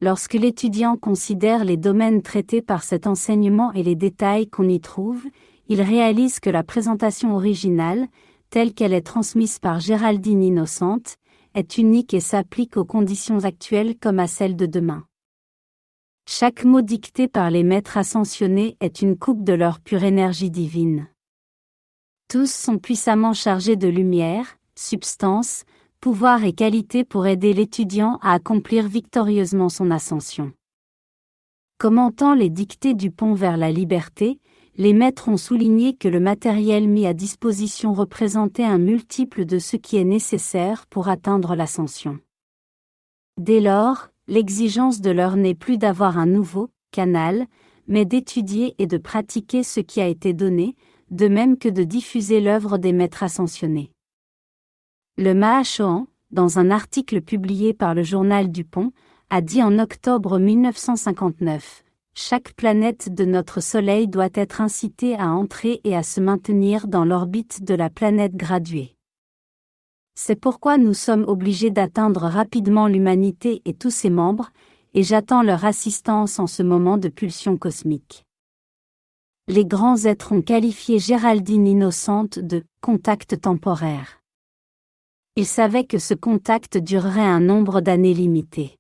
Lorsque 0.01 0.35
l'étudiant 0.35 0.97
considère 0.97 1.65
les 1.65 1.77
domaines 1.77 2.23
traités 2.23 2.63
par 2.63 2.85
cet 2.85 3.09
enseignement 3.09 3.73
et 3.73 3.83
les 3.83 3.97
détails 3.97 4.49
qu'on 4.49 4.69
y 4.69 4.79
trouve, 4.79 5.25
il 5.67 5.83
réalise 5.83 6.39
que 6.39 6.51
la 6.51 6.63
présentation 6.63 7.35
originale, 7.35 8.07
telle 8.51 8.73
qu'elle 8.73 8.95
est 8.95 9.01
transmise 9.01 9.59
par 9.59 9.81
Géraldine 9.81 10.45
Innocente, 10.45 11.17
est 11.55 11.79
unique 11.79 12.15
et 12.15 12.21
s'applique 12.21 12.77
aux 12.77 12.85
conditions 12.85 13.45
actuelles 13.45 13.97
comme 13.99 14.19
à 14.19 14.27
celles 14.27 14.57
de 14.57 14.67
demain. 14.67 15.05
Chaque 16.27 16.65
mot 16.65 16.83
dicté 16.83 17.27
par 17.27 17.51
les 17.51 17.63
maîtres 17.63 17.97
ascensionnés 17.97 18.77
est 18.81 19.01
une 19.01 19.17
coupe 19.17 19.45
de 19.45 19.55
leur 19.55 19.81
pure 19.81 20.05
énergie 20.05 20.51
divine. 20.51 21.09
Tous 22.29 22.53
sont 22.53 22.79
puissamment 22.79 23.33
chargés 23.33 23.77
de 23.77 23.89
lumière, 23.89 24.59
substance, 24.75 25.65
pouvoir 26.01 26.45
et 26.45 26.53
qualité 26.53 27.03
pour 27.03 27.27
aider 27.27 27.55
l'étudiant 27.55 28.19
à 28.21 28.35
accomplir 28.35 28.87
victorieusement 28.87 29.71
son 29.71 29.91
ascension. 29.91 30.53
Commentant 31.79 32.35
les 32.35 32.51
dictées 32.51 32.95
du 32.95 33.11
pont 33.11 33.35
vers 33.35 33.57
la 33.57 33.73
liberté, 33.73 34.41
les 34.79 34.93
maîtres 34.93 35.29
ont 35.29 35.37
souligné 35.37 35.97
que 35.97 36.07
le 36.07 36.21
matériel 36.21 36.89
mis 36.89 37.05
à 37.05 37.13
disposition 37.13 37.93
représentait 37.93 38.63
un 38.63 38.79
multiple 38.79 39.45
de 39.45 39.59
ce 39.59 39.77
qui 39.77 39.97
est 39.97 40.05
nécessaire 40.05 40.87
pour 40.87 41.09
atteindre 41.09 41.57
l'ascension. 41.57 42.21
Dès 43.39 43.61
lors, 43.61 44.09
l'exigence 44.29 45.01
de 45.01 45.11
l'heure 45.11 45.37
n'est 45.37 45.57
plus 45.57 45.79
d'avoir 45.79 46.17
un 46.17 46.27
nouveau 46.27 46.71
canal, 46.93 47.49
mais 47.89 48.05
d'étudier 48.05 48.77
et 48.79 48.87
de 48.87 48.99
pratiquer 48.99 49.65
ce 49.65 49.81
qui 49.81 50.01
a 50.01 50.07
été 50.07 50.33
donné, 50.33 50.77
de 51.11 51.27
même 51.27 51.59
que 51.59 51.69
de 51.69 51.83
diffuser 51.83 52.41
l'œuvre 52.41 52.79
des 52.79 52.93
maîtres 52.93 53.25
ascensionnés. 53.25 53.91
Le 55.17 55.35
Mahachohan, 55.35 56.07
dans 56.31 56.61
un 56.61 56.71
article 56.71 57.21
publié 57.21 57.75
par 57.75 57.97
le 57.97 58.05
journal 58.05 58.53
du 58.53 58.65
Pont, 58.65 58.93
a 59.29 59.41
dit 59.41 59.61
en 59.61 59.77
octobre 59.81 60.39
1959 60.39 61.83
Chaque 62.21 62.53
planète 62.55 63.15
de 63.15 63.25
notre 63.25 63.61
Soleil 63.61 64.09
doit 64.09 64.29
être 64.35 64.61
incitée 64.61 65.15
à 65.15 65.29
entrer 65.29 65.81
et 65.85 65.95
à 65.95 66.03
se 66.03 66.21
maintenir 66.21 66.89
dans 66.89 67.05
l'orbite 67.05 67.63
de 67.63 67.75
la 67.75 67.91
planète 67.91 68.35
graduée. 68.35 68.97
C'est 70.17 70.35
pourquoi 70.35 70.79
nous 70.79 70.95
sommes 70.95 71.23
obligés 71.29 71.71
d'atteindre 71.71 72.23
rapidement 72.23 72.89
l'humanité 72.89 73.63
et 73.67 73.73
tous 73.73 73.93
ses 73.93 74.11
membres, 74.11 74.51
et 74.95 75.05
j'attends 75.05 75.45
leur 75.45 75.65
assistance 75.65 76.41
en 76.41 76.49
ce 76.49 76.65
moment 76.65 76.99
de 76.99 77.09
pulsion 77.09 77.57
cosmique. 77.57 78.25
Les 79.47 79.65
grands 79.65 80.05
êtres 80.05 80.33
ont 80.33 80.43
qualifié 80.43 80.99
Géraldine 80.99 81.69
innocente 81.69 82.41
de 82.41 82.65
contact 82.81 83.41
temporaire. 83.41 84.19
Ils 85.37 85.47
savaient 85.47 85.87
que 85.87 86.01
ce 86.01 86.15
contact 86.15 86.79
durerait 86.79 87.21
un 87.21 87.39
nombre 87.39 87.81
d'années 87.81 88.13
limité. 88.13 88.75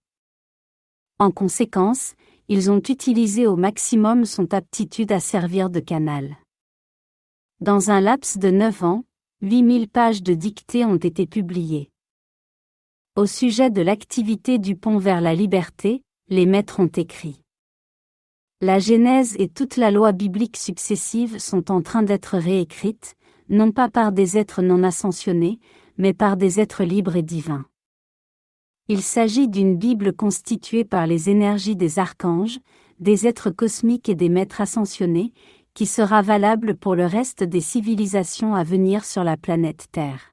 En 1.20 1.30
conséquence, 1.32 2.14
ils 2.48 2.70
ont 2.70 2.78
utilisé 2.78 3.46
au 3.46 3.56
maximum 3.56 4.24
son 4.24 4.52
aptitude 4.54 5.12
à 5.12 5.20
servir 5.20 5.68
de 5.68 5.80
canal. 5.80 6.38
Dans 7.60 7.90
un 7.90 8.00
laps 8.00 8.38
de 8.38 8.50
neuf 8.50 8.82
ans, 8.82 9.04
8000 9.42 9.88
pages 9.88 10.22
de 10.22 10.32
dictées 10.32 10.86
ont 10.86 10.96
été 10.96 11.26
publiées. 11.26 11.90
Au 13.16 13.26
sujet 13.26 13.70
de 13.70 13.82
l'activité 13.82 14.58
du 14.58 14.76
pont 14.76 14.98
vers 14.98 15.20
la 15.20 15.34
liberté, 15.34 16.02
les 16.28 16.46
maîtres 16.46 16.80
ont 16.80 16.86
écrit. 16.86 17.42
La 18.60 18.78
Genèse 18.78 19.36
et 19.38 19.48
toute 19.48 19.76
la 19.76 19.90
loi 19.90 20.12
biblique 20.12 20.56
successive 20.56 21.38
sont 21.38 21.70
en 21.70 21.82
train 21.82 22.02
d'être 22.02 22.38
réécrites, 22.38 23.14
non 23.48 23.72
pas 23.72 23.88
par 23.88 24.10
des 24.10 24.38
êtres 24.38 24.62
non 24.62 24.82
ascensionnés, 24.82 25.60
mais 25.98 26.14
par 26.14 26.36
des 26.36 26.60
êtres 26.60 26.84
libres 26.84 27.16
et 27.16 27.22
divins. 27.22 27.66
Il 28.90 29.02
s'agit 29.02 29.48
d'une 29.48 29.76
Bible 29.76 30.14
constituée 30.14 30.82
par 30.82 31.06
les 31.06 31.28
énergies 31.28 31.76
des 31.76 31.98
archanges, 31.98 32.58
des 33.00 33.26
êtres 33.26 33.50
cosmiques 33.50 34.08
et 34.08 34.14
des 34.14 34.30
maîtres 34.30 34.62
ascensionnés, 34.62 35.34
qui 35.74 35.84
sera 35.84 36.22
valable 36.22 36.74
pour 36.74 36.94
le 36.94 37.04
reste 37.04 37.44
des 37.44 37.60
civilisations 37.60 38.54
à 38.54 38.64
venir 38.64 39.04
sur 39.04 39.24
la 39.24 39.36
planète 39.36 39.88
Terre. 39.92 40.32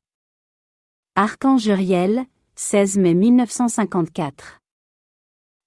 Archange 1.16 1.66
Uriel, 1.68 2.26
16 2.56 2.98
mai 2.98 3.14
1954. 3.14 4.62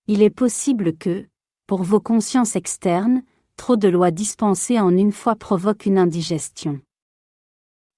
Il 0.06 0.22
est 0.22 0.30
possible 0.30 0.96
que, 0.96 1.26
pour 1.66 1.82
vos 1.82 2.00
consciences 2.00 2.56
externes, 2.56 3.22
trop 3.56 3.76
de 3.76 3.88
lois 3.88 4.10
dispensées 4.10 4.80
en 4.80 4.96
une 4.96 5.12
fois 5.12 5.36
provoquent 5.36 5.84
une 5.84 5.98
indigestion. 5.98 6.80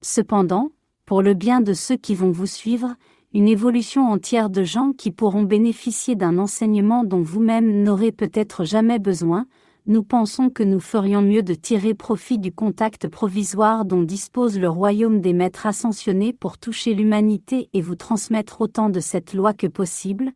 Cependant, 0.03 0.73
pour 1.07 1.23
le 1.23 1.35
bien 1.35 1.61
de 1.61 1.75
ceux 1.75 1.97
qui 1.97 2.17
vont 2.17 2.33
vous 2.33 2.47
suivre, 2.47 2.97
une 3.33 3.47
évolution 3.47 4.11
entière 4.11 4.51
de 4.51 4.65
gens 4.65 4.93
qui 4.93 5.13
pourront 5.13 5.45
bénéficier 5.45 6.17
d'un 6.17 6.39
enseignement 6.39 7.05
dont 7.05 7.23
vous-même 7.23 7.83
n'aurez 7.85 8.11
peut-être 8.11 8.65
jamais 8.65 8.99
besoin, 8.99 9.47
nous 9.87 10.03
pensons 10.03 10.51
que 10.51 10.65
nous 10.65 10.81
ferions 10.81 11.23
mieux 11.23 11.43
de 11.43 11.55
tirer 11.55 11.95
profit 11.95 12.39
du 12.39 12.53
contact 12.53 13.09
provisoire 13.09 13.85
dont 13.85 14.03
dispose 14.03 14.59
le 14.59 14.69
royaume 14.69 15.21
des 15.21 15.33
maîtres 15.33 15.67
ascensionnés 15.67 16.33
pour 16.33 16.59
toucher 16.59 16.93
l'humanité 16.93 17.71
et 17.73 17.81
vous 17.81 17.95
transmettre 17.95 18.61
autant 18.61 18.91
de 18.91 19.01
cette 19.01 19.33
loi 19.33 19.55
que 19.55 19.69
possible 19.69 20.33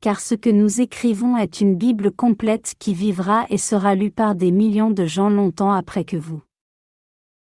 Car 0.00 0.20
ce 0.20 0.34
que 0.34 0.50
nous 0.50 0.80
écrivons 0.80 1.36
est 1.36 1.60
une 1.60 1.76
Bible 1.76 2.10
complète 2.10 2.74
qui 2.78 2.92
vivra 2.92 3.46
et 3.50 3.58
sera 3.58 3.94
lue 3.94 4.10
par 4.10 4.34
des 4.34 4.50
millions 4.50 4.90
de 4.90 5.06
gens 5.06 5.30
longtemps 5.30 5.72
après 5.72 6.04
que 6.04 6.16
vous. 6.16 6.42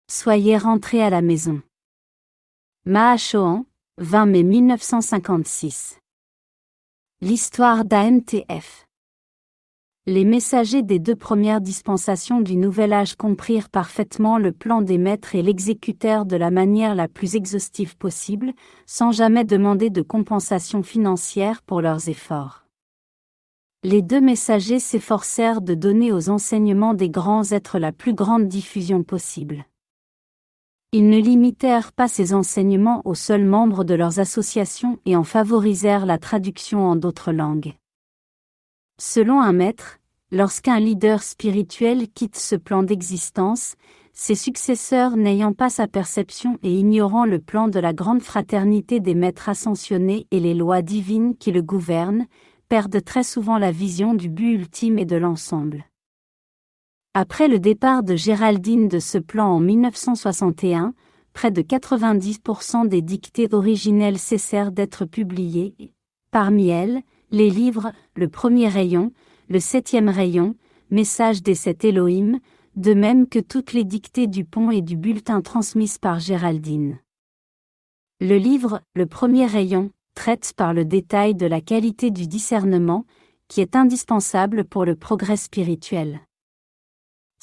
Soyez 0.09 0.57
rentrés 0.57 1.03
à 1.03 1.11
la 1.11 1.21
maison. 1.21 1.63
Mahachohan, 2.87 3.65
20 3.99 4.27
mai 4.27 4.43
1956. 4.43 6.01
L'histoire 7.21 7.85
d'AMTF. 7.85 8.87
Les 10.07 10.25
messagers 10.25 10.83
des 10.83 10.99
deux 10.99 11.15
premières 11.15 11.61
dispensations 11.61 12.41
du 12.41 12.57
Nouvel 12.57 12.93
Âge 12.93 13.15
comprirent 13.15 13.69
parfaitement 13.69 14.39
le 14.39 14.51
plan 14.51 14.83
des 14.83 14.99
maîtres 14.99 15.37
et 15.37 15.43
l'exécutèrent 15.43 16.27
de 16.27 16.35
la 16.35 16.51
manière 16.51 16.97
la 16.97 17.07
plus 17.07 17.37
exhaustive 17.37 17.97
possible, 17.97 18.53
sans 18.85 19.13
jamais 19.13 19.45
demander 19.45 19.91
de 19.91 20.03
compensation 20.03 20.83
financière 20.83 21.63
pour 21.63 21.81
leurs 21.81 22.09
efforts. 22.09 22.67
Les 23.85 24.03
deux 24.03 24.21
messagers 24.21 24.81
s'efforcèrent 24.81 25.61
de 25.61 25.75
donner 25.75 26.11
aux 26.11 26.31
enseignements 26.31 26.95
des 26.95 27.11
grands 27.11 27.53
êtres 27.53 27.79
la 27.79 27.93
plus 27.93 28.13
grande 28.13 28.49
diffusion 28.49 29.05
possible. 29.05 29.65
Ils 30.97 31.09
ne 31.09 31.19
limitèrent 31.19 31.91
pas 31.91 32.07
ces 32.07 32.35
enseignements 32.35 33.03
aux 33.05 33.17
seuls 33.17 33.45
membres 33.45 33.83
de 33.83 33.95
leurs 33.95 34.21
associations 34.21 35.01
et 35.07 35.17
en 35.17 35.25
favorisèrent 35.25 36.07
la 36.07 36.19
traduction 36.19 36.87
en 36.87 36.95
d'autres 36.95 37.33
langues. 37.33 37.75
Selon 39.01 39.41
un 39.41 39.53
maître, 39.53 39.99
lorsqu'un 40.31 40.79
leader 40.79 41.25
spirituel 41.25 42.07
quitte 42.15 42.37
ce 42.37 42.55
plan 42.55 42.85
d'existence, 42.85 43.75
ses 44.13 44.37
successeurs 44.37 45.17
n'ayant 45.17 45.53
pas 45.53 45.69
sa 45.69 45.89
perception 45.89 46.61
et 46.63 46.73
ignorant 46.73 47.25
le 47.25 47.41
plan 47.41 47.67
de 47.67 47.81
la 47.81 47.93
grande 47.93 48.23
fraternité 48.23 49.01
des 49.01 49.17
maîtres 49.17 49.49
ascensionnés 49.49 50.29
et 50.31 50.39
les 50.39 50.55
lois 50.55 50.81
divines 50.81 51.37
qui 51.37 51.51
le 51.51 51.63
gouvernent, 51.63 52.27
perdent 52.69 53.03
très 53.03 53.25
souvent 53.25 53.59
la 53.59 53.73
vision 53.73 54.15
du 54.15 54.29
but 54.29 54.53
ultime 54.53 55.01
et 55.01 55.07
de 55.07 55.17
l'ensemble. 55.17 55.87
Après 57.17 57.47
le 57.47 57.61
départ 57.61 58.03
de 58.03 58.17
Géraldine 58.17 58.89
de 58.89 58.99
ce 58.99 59.19
plan 59.19 59.47
en 59.47 59.61
1961, 59.61 60.95
près 61.33 61.53
de 61.53 61.63
90% 61.63 62.89
des 62.89 63.03
dictées 63.03 63.55
originelles 63.55 64.19
cessèrent 64.19 64.73
d'être 64.73 65.05
publiées. 65.05 65.77
Parmi 66.33 66.71
elles, 66.71 67.03
les 67.31 67.51
livres, 67.51 67.93
le 68.17 68.29
premier 68.29 68.67
rayon, 68.67 69.13
le 69.49 69.61
septième 69.61 70.09
rayon, 70.09 70.57
message 70.91 71.41
des 71.41 71.55
sept 71.55 71.85
Elohim, 71.85 72.41
de 72.75 72.95
même 72.95 73.29
que 73.29 73.39
toutes 73.39 73.75
les 73.75 73.85
dictées 73.85 74.27
du 74.27 74.45
pont 74.45 74.73
et 74.73 74.83
du 74.83 74.97
bulletin 74.97 75.41
transmises 75.41 75.99
par 75.99 76.19
Géraldine. 76.19 76.99
Le 78.21 78.39
livre, 78.39 78.81
Le 78.97 79.07
premier 79.07 79.47
rayon, 79.47 79.93
traite 80.17 80.53
par 80.57 80.75
le 80.75 80.85
détail 80.85 81.37
de 81.37 81.47
la 81.47 81.61
qualité 81.61 82.11
du 82.11 82.27
discernement, 82.27 83.05
qui 83.47 83.61
est 83.61 83.77
indispensable 83.77 84.65
pour 84.65 84.85
le 84.85 84.97
progrès 84.97 85.37
spirituel. 85.37 86.21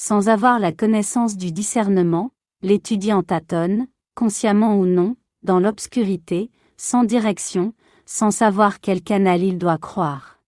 Sans 0.03 0.29
avoir 0.29 0.57
la 0.57 0.71
connaissance 0.71 1.37
du 1.37 1.51
discernement, 1.51 2.31
l'étudiant 2.63 3.21
tâtonne, 3.21 3.85
consciemment 4.15 4.79
ou 4.79 4.87
non, 4.87 5.15
dans 5.43 5.59
l'obscurité, 5.59 6.49
sans 6.75 7.03
direction, 7.03 7.75
sans 8.07 8.31
savoir 8.31 8.79
quel 8.79 9.03
canal 9.03 9.43
il 9.43 9.59
doit 9.59 9.77
croire. 9.77 10.39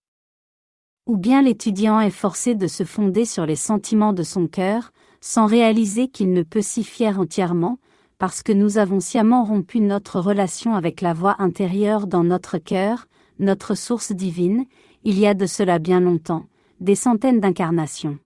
Ou 1.06 1.18
bien 1.18 1.44
l'étudiant 1.44 2.00
est 2.00 2.10
forcé 2.10 2.56
de 2.56 2.66
se 2.66 2.84
fonder 2.84 3.26
sur 3.26 3.46
les 3.46 3.56
sentiments 3.56 4.12
de 4.12 4.24
son 4.24 4.48
cœur, 4.48 4.92
sans 5.22 5.46
réaliser 5.46 6.08
qu'il 6.08 6.34
ne 6.34 6.42
peut 6.42 6.64
s'y 6.64 6.84
fier 6.84 7.20
entièrement, 7.20 7.78
parce 8.18 8.42
que 8.42 8.54
nous 8.54 8.80
avons 8.80 9.02
sciemment 9.02 9.44
rompu 9.44 9.82
notre 9.82 10.20
relation 10.20 10.74
avec 10.74 11.00
la 11.00 11.14
voix 11.14 11.36
intérieure 11.38 12.08
dans 12.08 12.24
notre 12.24 12.58
cœur, 12.58 13.06
notre 13.38 13.76
source 13.76 14.14
divine, 14.14 14.66
il 15.04 15.20
y 15.20 15.28
a 15.28 15.36
de 15.36 15.46
cela 15.46 15.78
bien 15.78 16.00
longtemps, 16.00 16.48
des 16.80 16.96
centaines 16.96 17.40
d'incarnations. 17.40 18.18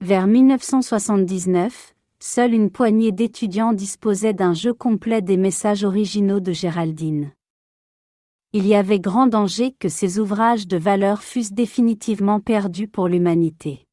Vers 0.00 0.26
1979, 0.26 1.94
seule 2.18 2.52
une 2.52 2.70
poignée 2.70 3.12
d'étudiants 3.12 3.72
disposait 3.72 4.34
d'un 4.34 4.52
jeu 4.52 4.74
complet 4.74 5.22
des 5.22 5.36
messages 5.36 5.84
originaux 5.84 6.40
de 6.40 6.52
Géraldine. 6.52 7.32
Il 8.52 8.66
y 8.66 8.74
avait 8.74 9.00
grand 9.00 9.26
danger 9.26 9.72
que 9.72 9.88
ces 9.88 10.18
ouvrages 10.18 10.68
de 10.68 10.76
valeur 10.76 11.22
fussent 11.22 11.52
définitivement 11.52 12.38
perdus 12.38 12.86
pour 12.86 13.08
l'humanité. 13.08 13.86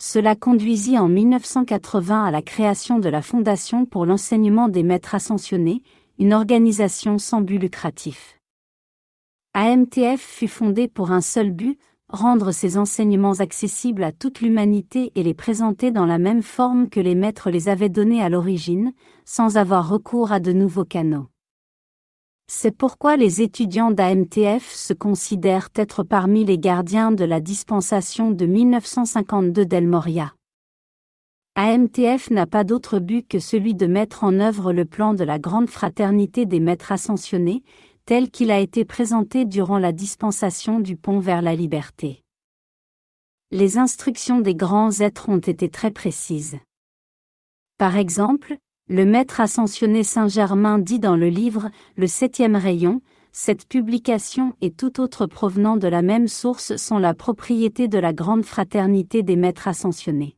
Cela 0.00 0.36
conduisit 0.36 0.98
en 0.98 1.08
1980 1.08 2.24
à 2.24 2.30
la 2.30 2.42
création 2.42 2.98
de 2.98 3.08
la 3.08 3.22
Fondation 3.22 3.86
pour 3.86 4.04
l'enseignement 4.04 4.68
des 4.68 4.82
maîtres 4.82 5.14
ascensionnés, 5.14 5.82
une 6.18 6.34
organisation 6.34 7.18
sans 7.18 7.40
but 7.40 7.58
lucratif. 7.58 8.38
AMTF 9.54 10.20
fut 10.20 10.48
fondée 10.48 10.88
pour 10.88 11.12
un 11.12 11.20
seul 11.20 11.50
but, 11.50 11.78
rendre 12.12 12.52
ses 12.52 12.78
enseignements 12.78 13.40
accessibles 13.40 14.04
à 14.04 14.12
toute 14.12 14.40
l'humanité 14.40 15.10
et 15.14 15.22
les 15.22 15.34
présenter 15.34 15.90
dans 15.90 16.06
la 16.06 16.18
même 16.18 16.42
forme 16.42 16.88
que 16.88 17.00
les 17.00 17.14
maîtres 17.14 17.50
les 17.50 17.68
avaient 17.68 17.88
donnés 17.88 18.22
à 18.22 18.28
l'origine, 18.28 18.92
sans 19.24 19.56
avoir 19.56 19.88
recours 19.88 20.30
à 20.30 20.38
de 20.38 20.52
nouveaux 20.52 20.84
canaux. 20.84 21.26
C'est 22.46 22.76
pourquoi 22.76 23.16
les 23.16 23.40
étudiants 23.40 23.90
d'AMTF 23.90 24.70
se 24.70 24.92
considèrent 24.92 25.70
être 25.74 26.02
parmi 26.02 26.44
les 26.44 26.58
gardiens 26.58 27.10
de 27.10 27.24
la 27.24 27.40
dispensation 27.40 28.30
de 28.30 28.44
1952 28.44 29.64
d'El 29.64 29.88
Moria. 29.88 30.34
AMTF 31.54 32.30
n'a 32.30 32.46
pas 32.46 32.64
d'autre 32.64 32.98
but 32.98 33.28
que 33.28 33.38
celui 33.38 33.74
de 33.74 33.86
mettre 33.86 34.24
en 34.24 34.40
œuvre 34.40 34.72
le 34.72 34.84
plan 34.84 35.12
de 35.12 35.22
la 35.22 35.38
grande 35.38 35.68
fraternité 35.68 36.46
des 36.46 36.60
maîtres 36.60 36.92
ascensionnés, 36.92 37.62
tel 38.04 38.30
qu'il 38.30 38.50
a 38.50 38.58
été 38.58 38.84
présenté 38.84 39.44
durant 39.44 39.78
la 39.78 39.92
dispensation 39.92 40.80
du 40.80 40.96
pont 40.96 41.18
vers 41.18 41.42
la 41.42 41.54
liberté. 41.54 42.22
Les 43.50 43.78
instructions 43.78 44.40
des 44.40 44.54
grands 44.54 45.00
êtres 45.00 45.28
ont 45.28 45.38
été 45.38 45.68
très 45.68 45.90
précises. 45.90 46.58
Par 47.78 47.96
exemple, 47.96 48.56
le 48.88 49.04
maître 49.04 49.40
ascensionné 49.40 50.02
Saint-Germain 50.02 50.78
dit 50.78 50.98
dans 50.98 51.16
le 51.16 51.28
livre 51.28 51.70
Le 51.96 52.06
septième 52.06 52.56
rayon, 52.56 53.00
cette 53.30 53.66
publication 53.66 54.54
et 54.60 54.70
tout 54.70 55.00
autre 55.00 55.26
provenant 55.26 55.76
de 55.76 55.88
la 55.88 56.02
même 56.02 56.28
source 56.28 56.76
sont 56.76 56.98
la 56.98 57.14
propriété 57.14 57.88
de 57.88 57.98
la 57.98 58.12
grande 58.12 58.44
fraternité 58.44 59.22
des 59.22 59.36
maîtres 59.36 59.68
ascensionnés. 59.68 60.36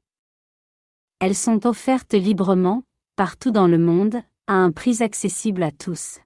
Elles 1.19 1.35
sont 1.35 1.67
offertes 1.67 2.15
librement, 2.15 2.83
partout 3.17 3.51
dans 3.51 3.67
le 3.67 3.79
monde, 3.79 4.21
à 4.47 4.55
un 4.55 4.71
prix 4.71 5.03
accessible 5.03 5.63
à 5.63 5.73
tous. 5.73 6.21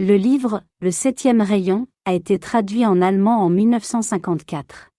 Le 0.00 0.16
livre, 0.16 0.62
Le 0.80 0.92
septième 0.92 1.40
rayon, 1.40 1.88
a 2.04 2.14
été 2.14 2.38
traduit 2.38 2.86
en 2.86 3.02
allemand 3.02 3.42
en 3.42 3.50
1954. 3.50 4.90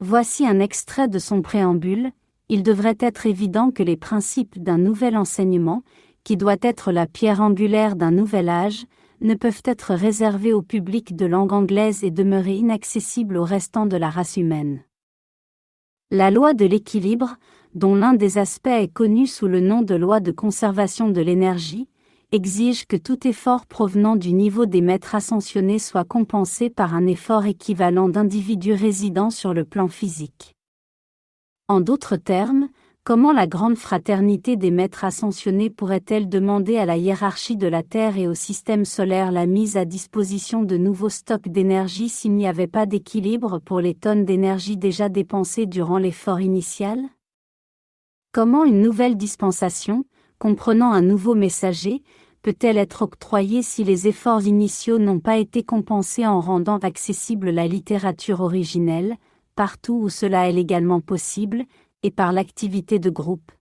Voici 0.00 0.46
un 0.46 0.60
extrait 0.60 1.08
de 1.08 1.18
son 1.18 1.42
préambule, 1.42 2.10
il 2.48 2.62
devrait 2.62 2.96
être 3.00 3.26
évident 3.26 3.70
que 3.70 3.82
les 3.82 3.98
principes 3.98 4.58
d'un 4.58 4.78
nouvel 4.78 5.14
enseignement, 5.14 5.82
qui 6.24 6.38
doit 6.38 6.56
être 6.62 6.90
la 6.90 7.06
pierre 7.06 7.42
angulaire 7.42 7.94
d'un 7.94 8.12
nouvel 8.12 8.48
âge, 8.48 8.86
ne 9.20 9.34
peuvent 9.34 9.62
être 9.66 9.92
réservés 9.92 10.54
au 10.54 10.62
public 10.62 11.14
de 11.14 11.26
langue 11.26 11.52
anglaise 11.52 12.02
et 12.02 12.10
demeurer 12.10 12.56
inaccessibles 12.56 13.36
au 13.36 13.44
restant 13.44 13.84
de 13.84 13.98
la 13.98 14.08
race 14.08 14.38
humaine. 14.38 14.82
La 16.10 16.30
loi 16.30 16.54
de 16.54 16.64
l'équilibre, 16.64 17.36
dont 17.74 17.94
l'un 17.94 18.14
des 18.14 18.38
aspects 18.38 18.68
est 18.68 18.90
connu 18.90 19.26
sous 19.26 19.48
le 19.48 19.60
nom 19.60 19.82
de 19.82 19.94
loi 19.94 20.20
de 20.20 20.32
conservation 20.32 21.10
de 21.10 21.20
l'énergie, 21.20 21.88
exige 22.32 22.86
que 22.86 22.96
tout 22.96 23.28
effort 23.28 23.66
provenant 23.66 24.16
du 24.16 24.32
niveau 24.32 24.64
des 24.64 24.80
maîtres 24.80 25.14
ascensionnés 25.14 25.78
soit 25.78 26.04
compensé 26.04 26.70
par 26.70 26.94
un 26.94 27.06
effort 27.06 27.44
équivalent 27.44 28.08
d'individus 28.08 28.72
résidant 28.72 29.28
sur 29.28 29.52
le 29.52 29.66
plan 29.66 29.86
physique. 29.86 30.54
En 31.68 31.82
d'autres 31.82 32.16
termes, 32.16 32.68
comment 33.04 33.32
la 33.32 33.46
grande 33.46 33.76
fraternité 33.76 34.56
des 34.56 34.70
maîtres 34.70 35.04
ascensionnés 35.04 35.68
pourrait-elle 35.68 36.30
demander 36.30 36.78
à 36.78 36.86
la 36.86 36.96
hiérarchie 36.96 37.58
de 37.58 37.66
la 37.66 37.82
Terre 37.82 38.16
et 38.16 38.26
au 38.26 38.34
système 38.34 38.86
solaire 38.86 39.30
la 39.30 39.44
mise 39.44 39.76
à 39.76 39.84
disposition 39.84 40.62
de 40.62 40.78
nouveaux 40.78 41.10
stocks 41.10 41.48
d'énergie 41.48 42.08
s'il 42.08 42.32
n'y 42.32 42.46
avait 42.46 42.66
pas 42.66 42.86
d'équilibre 42.86 43.58
pour 43.58 43.80
les 43.80 43.94
tonnes 43.94 44.24
d'énergie 44.24 44.78
déjà 44.78 45.10
dépensées 45.10 45.66
durant 45.66 45.98
l'effort 45.98 46.40
initial? 46.40 46.98
Comment 48.32 48.64
une 48.64 48.80
nouvelle 48.80 49.18
dispensation, 49.18 50.06
comprenant 50.38 50.92
un 50.92 51.02
nouveau 51.02 51.34
messager, 51.34 52.02
peut-elle 52.42 52.76
être 52.76 53.02
octroyée 53.02 53.62
si 53.62 53.84
les 53.84 54.08
efforts 54.08 54.42
initiaux 54.46 54.98
n'ont 54.98 55.20
pas 55.20 55.38
été 55.38 55.62
compensés 55.62 56.26
en 56.26 56.40
rendant 56.40 56.78
accessible 56.78 57.50
la 57.50 57.68
littérature 57.68 58.40
originelle, 58.40 59.16
partout 59.54 59.94
où 59.94 60.08
cela 60.08 60.48
est 60.48 60.52
légalement 60.52 61.00
possible, 61.00 61.64
et 62.02 62.10
par 62.10 62.32
l'activité 62.32 62.98
de 62.98 63.10
groupe? 63.10 63.52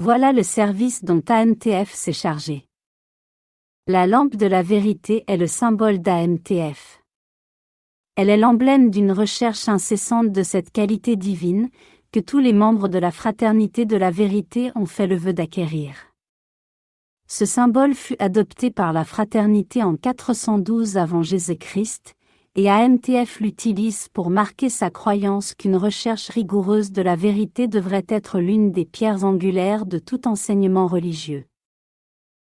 Voilà 0.00 0.32
le 0.32 0.42
service 0.42 1.02
dont 1.02 1.22
AMTF 1.26 1.92
s'est 1.92 2.12
chargé. 2.12 2.66
La 3.86 4.06
lampe 4.06 4.36
de 4.36 4.46
la 4.46 4.62
vérité 4.62 5.24
est 5.26 5.36
le 5.36 5.46
symbole 5.46 6.00
d'AMTF. 6.00 7.02
Elle 8.16 8.28
est 8.28 8.36
l'emblème 8.36 8.90
d'une 8.90 9.12
recherche 9.12 9.68
incessante 9.68 10.30
de 10.30 10.42
cette 10.42 10.70
qualité 10.70 11.16
divine, 11.16 11.70
que 12.12 12.20
tous 12.20 12.38
les 12.38 12.52
membres 12.52 12.88
de 12.88 12.98
la 12.98 13.10
fraternité 13.10 13.86
de 13.86 13.96
la 13.96 14.10
vérité 14.10 14.70
ont 14.74 14.86
fait 14.86 15.06
le 15.06 15.16
vœu 15.16 15.32
d'acquérir. 15.32 16.11
Ce 17.34 17.46
symbole 17.46 17.94
fut 17.94 18.16
adopté 18.18 18.70
par 18.70 18.92
la 18.92 19.06
fraternité 19.06 19.82
en 19.82 19.96
412 19.96 20.98
avant 20.98 21.22
Jésus-Christ, 21.22 22.12
et 22.56 22.68
AMTF 22.68 23.40
l'utilise 23.40 24.08
pour 24.12 24.28
marquer 24.28 24.68
sa 24.68 24.90
croyance 24.90 25.54
qu'une 25.54 25.76
recherche 25.76 26.28
rigoureuse 26.28 26.92
de 26.92 27.00
la 27.00 27.16
vérité 27.16 27.68
devrait 27.68 28.04
être 28.06 28.38
l'une 28.38 28.70
des 28.70 28.84
pierres 28.84 29.24
angulaires 29.24 29.86
de 29.86 29.98
tout 29.98 30.28
enseignement 30.28 30.86
religieux. 30.86 31.46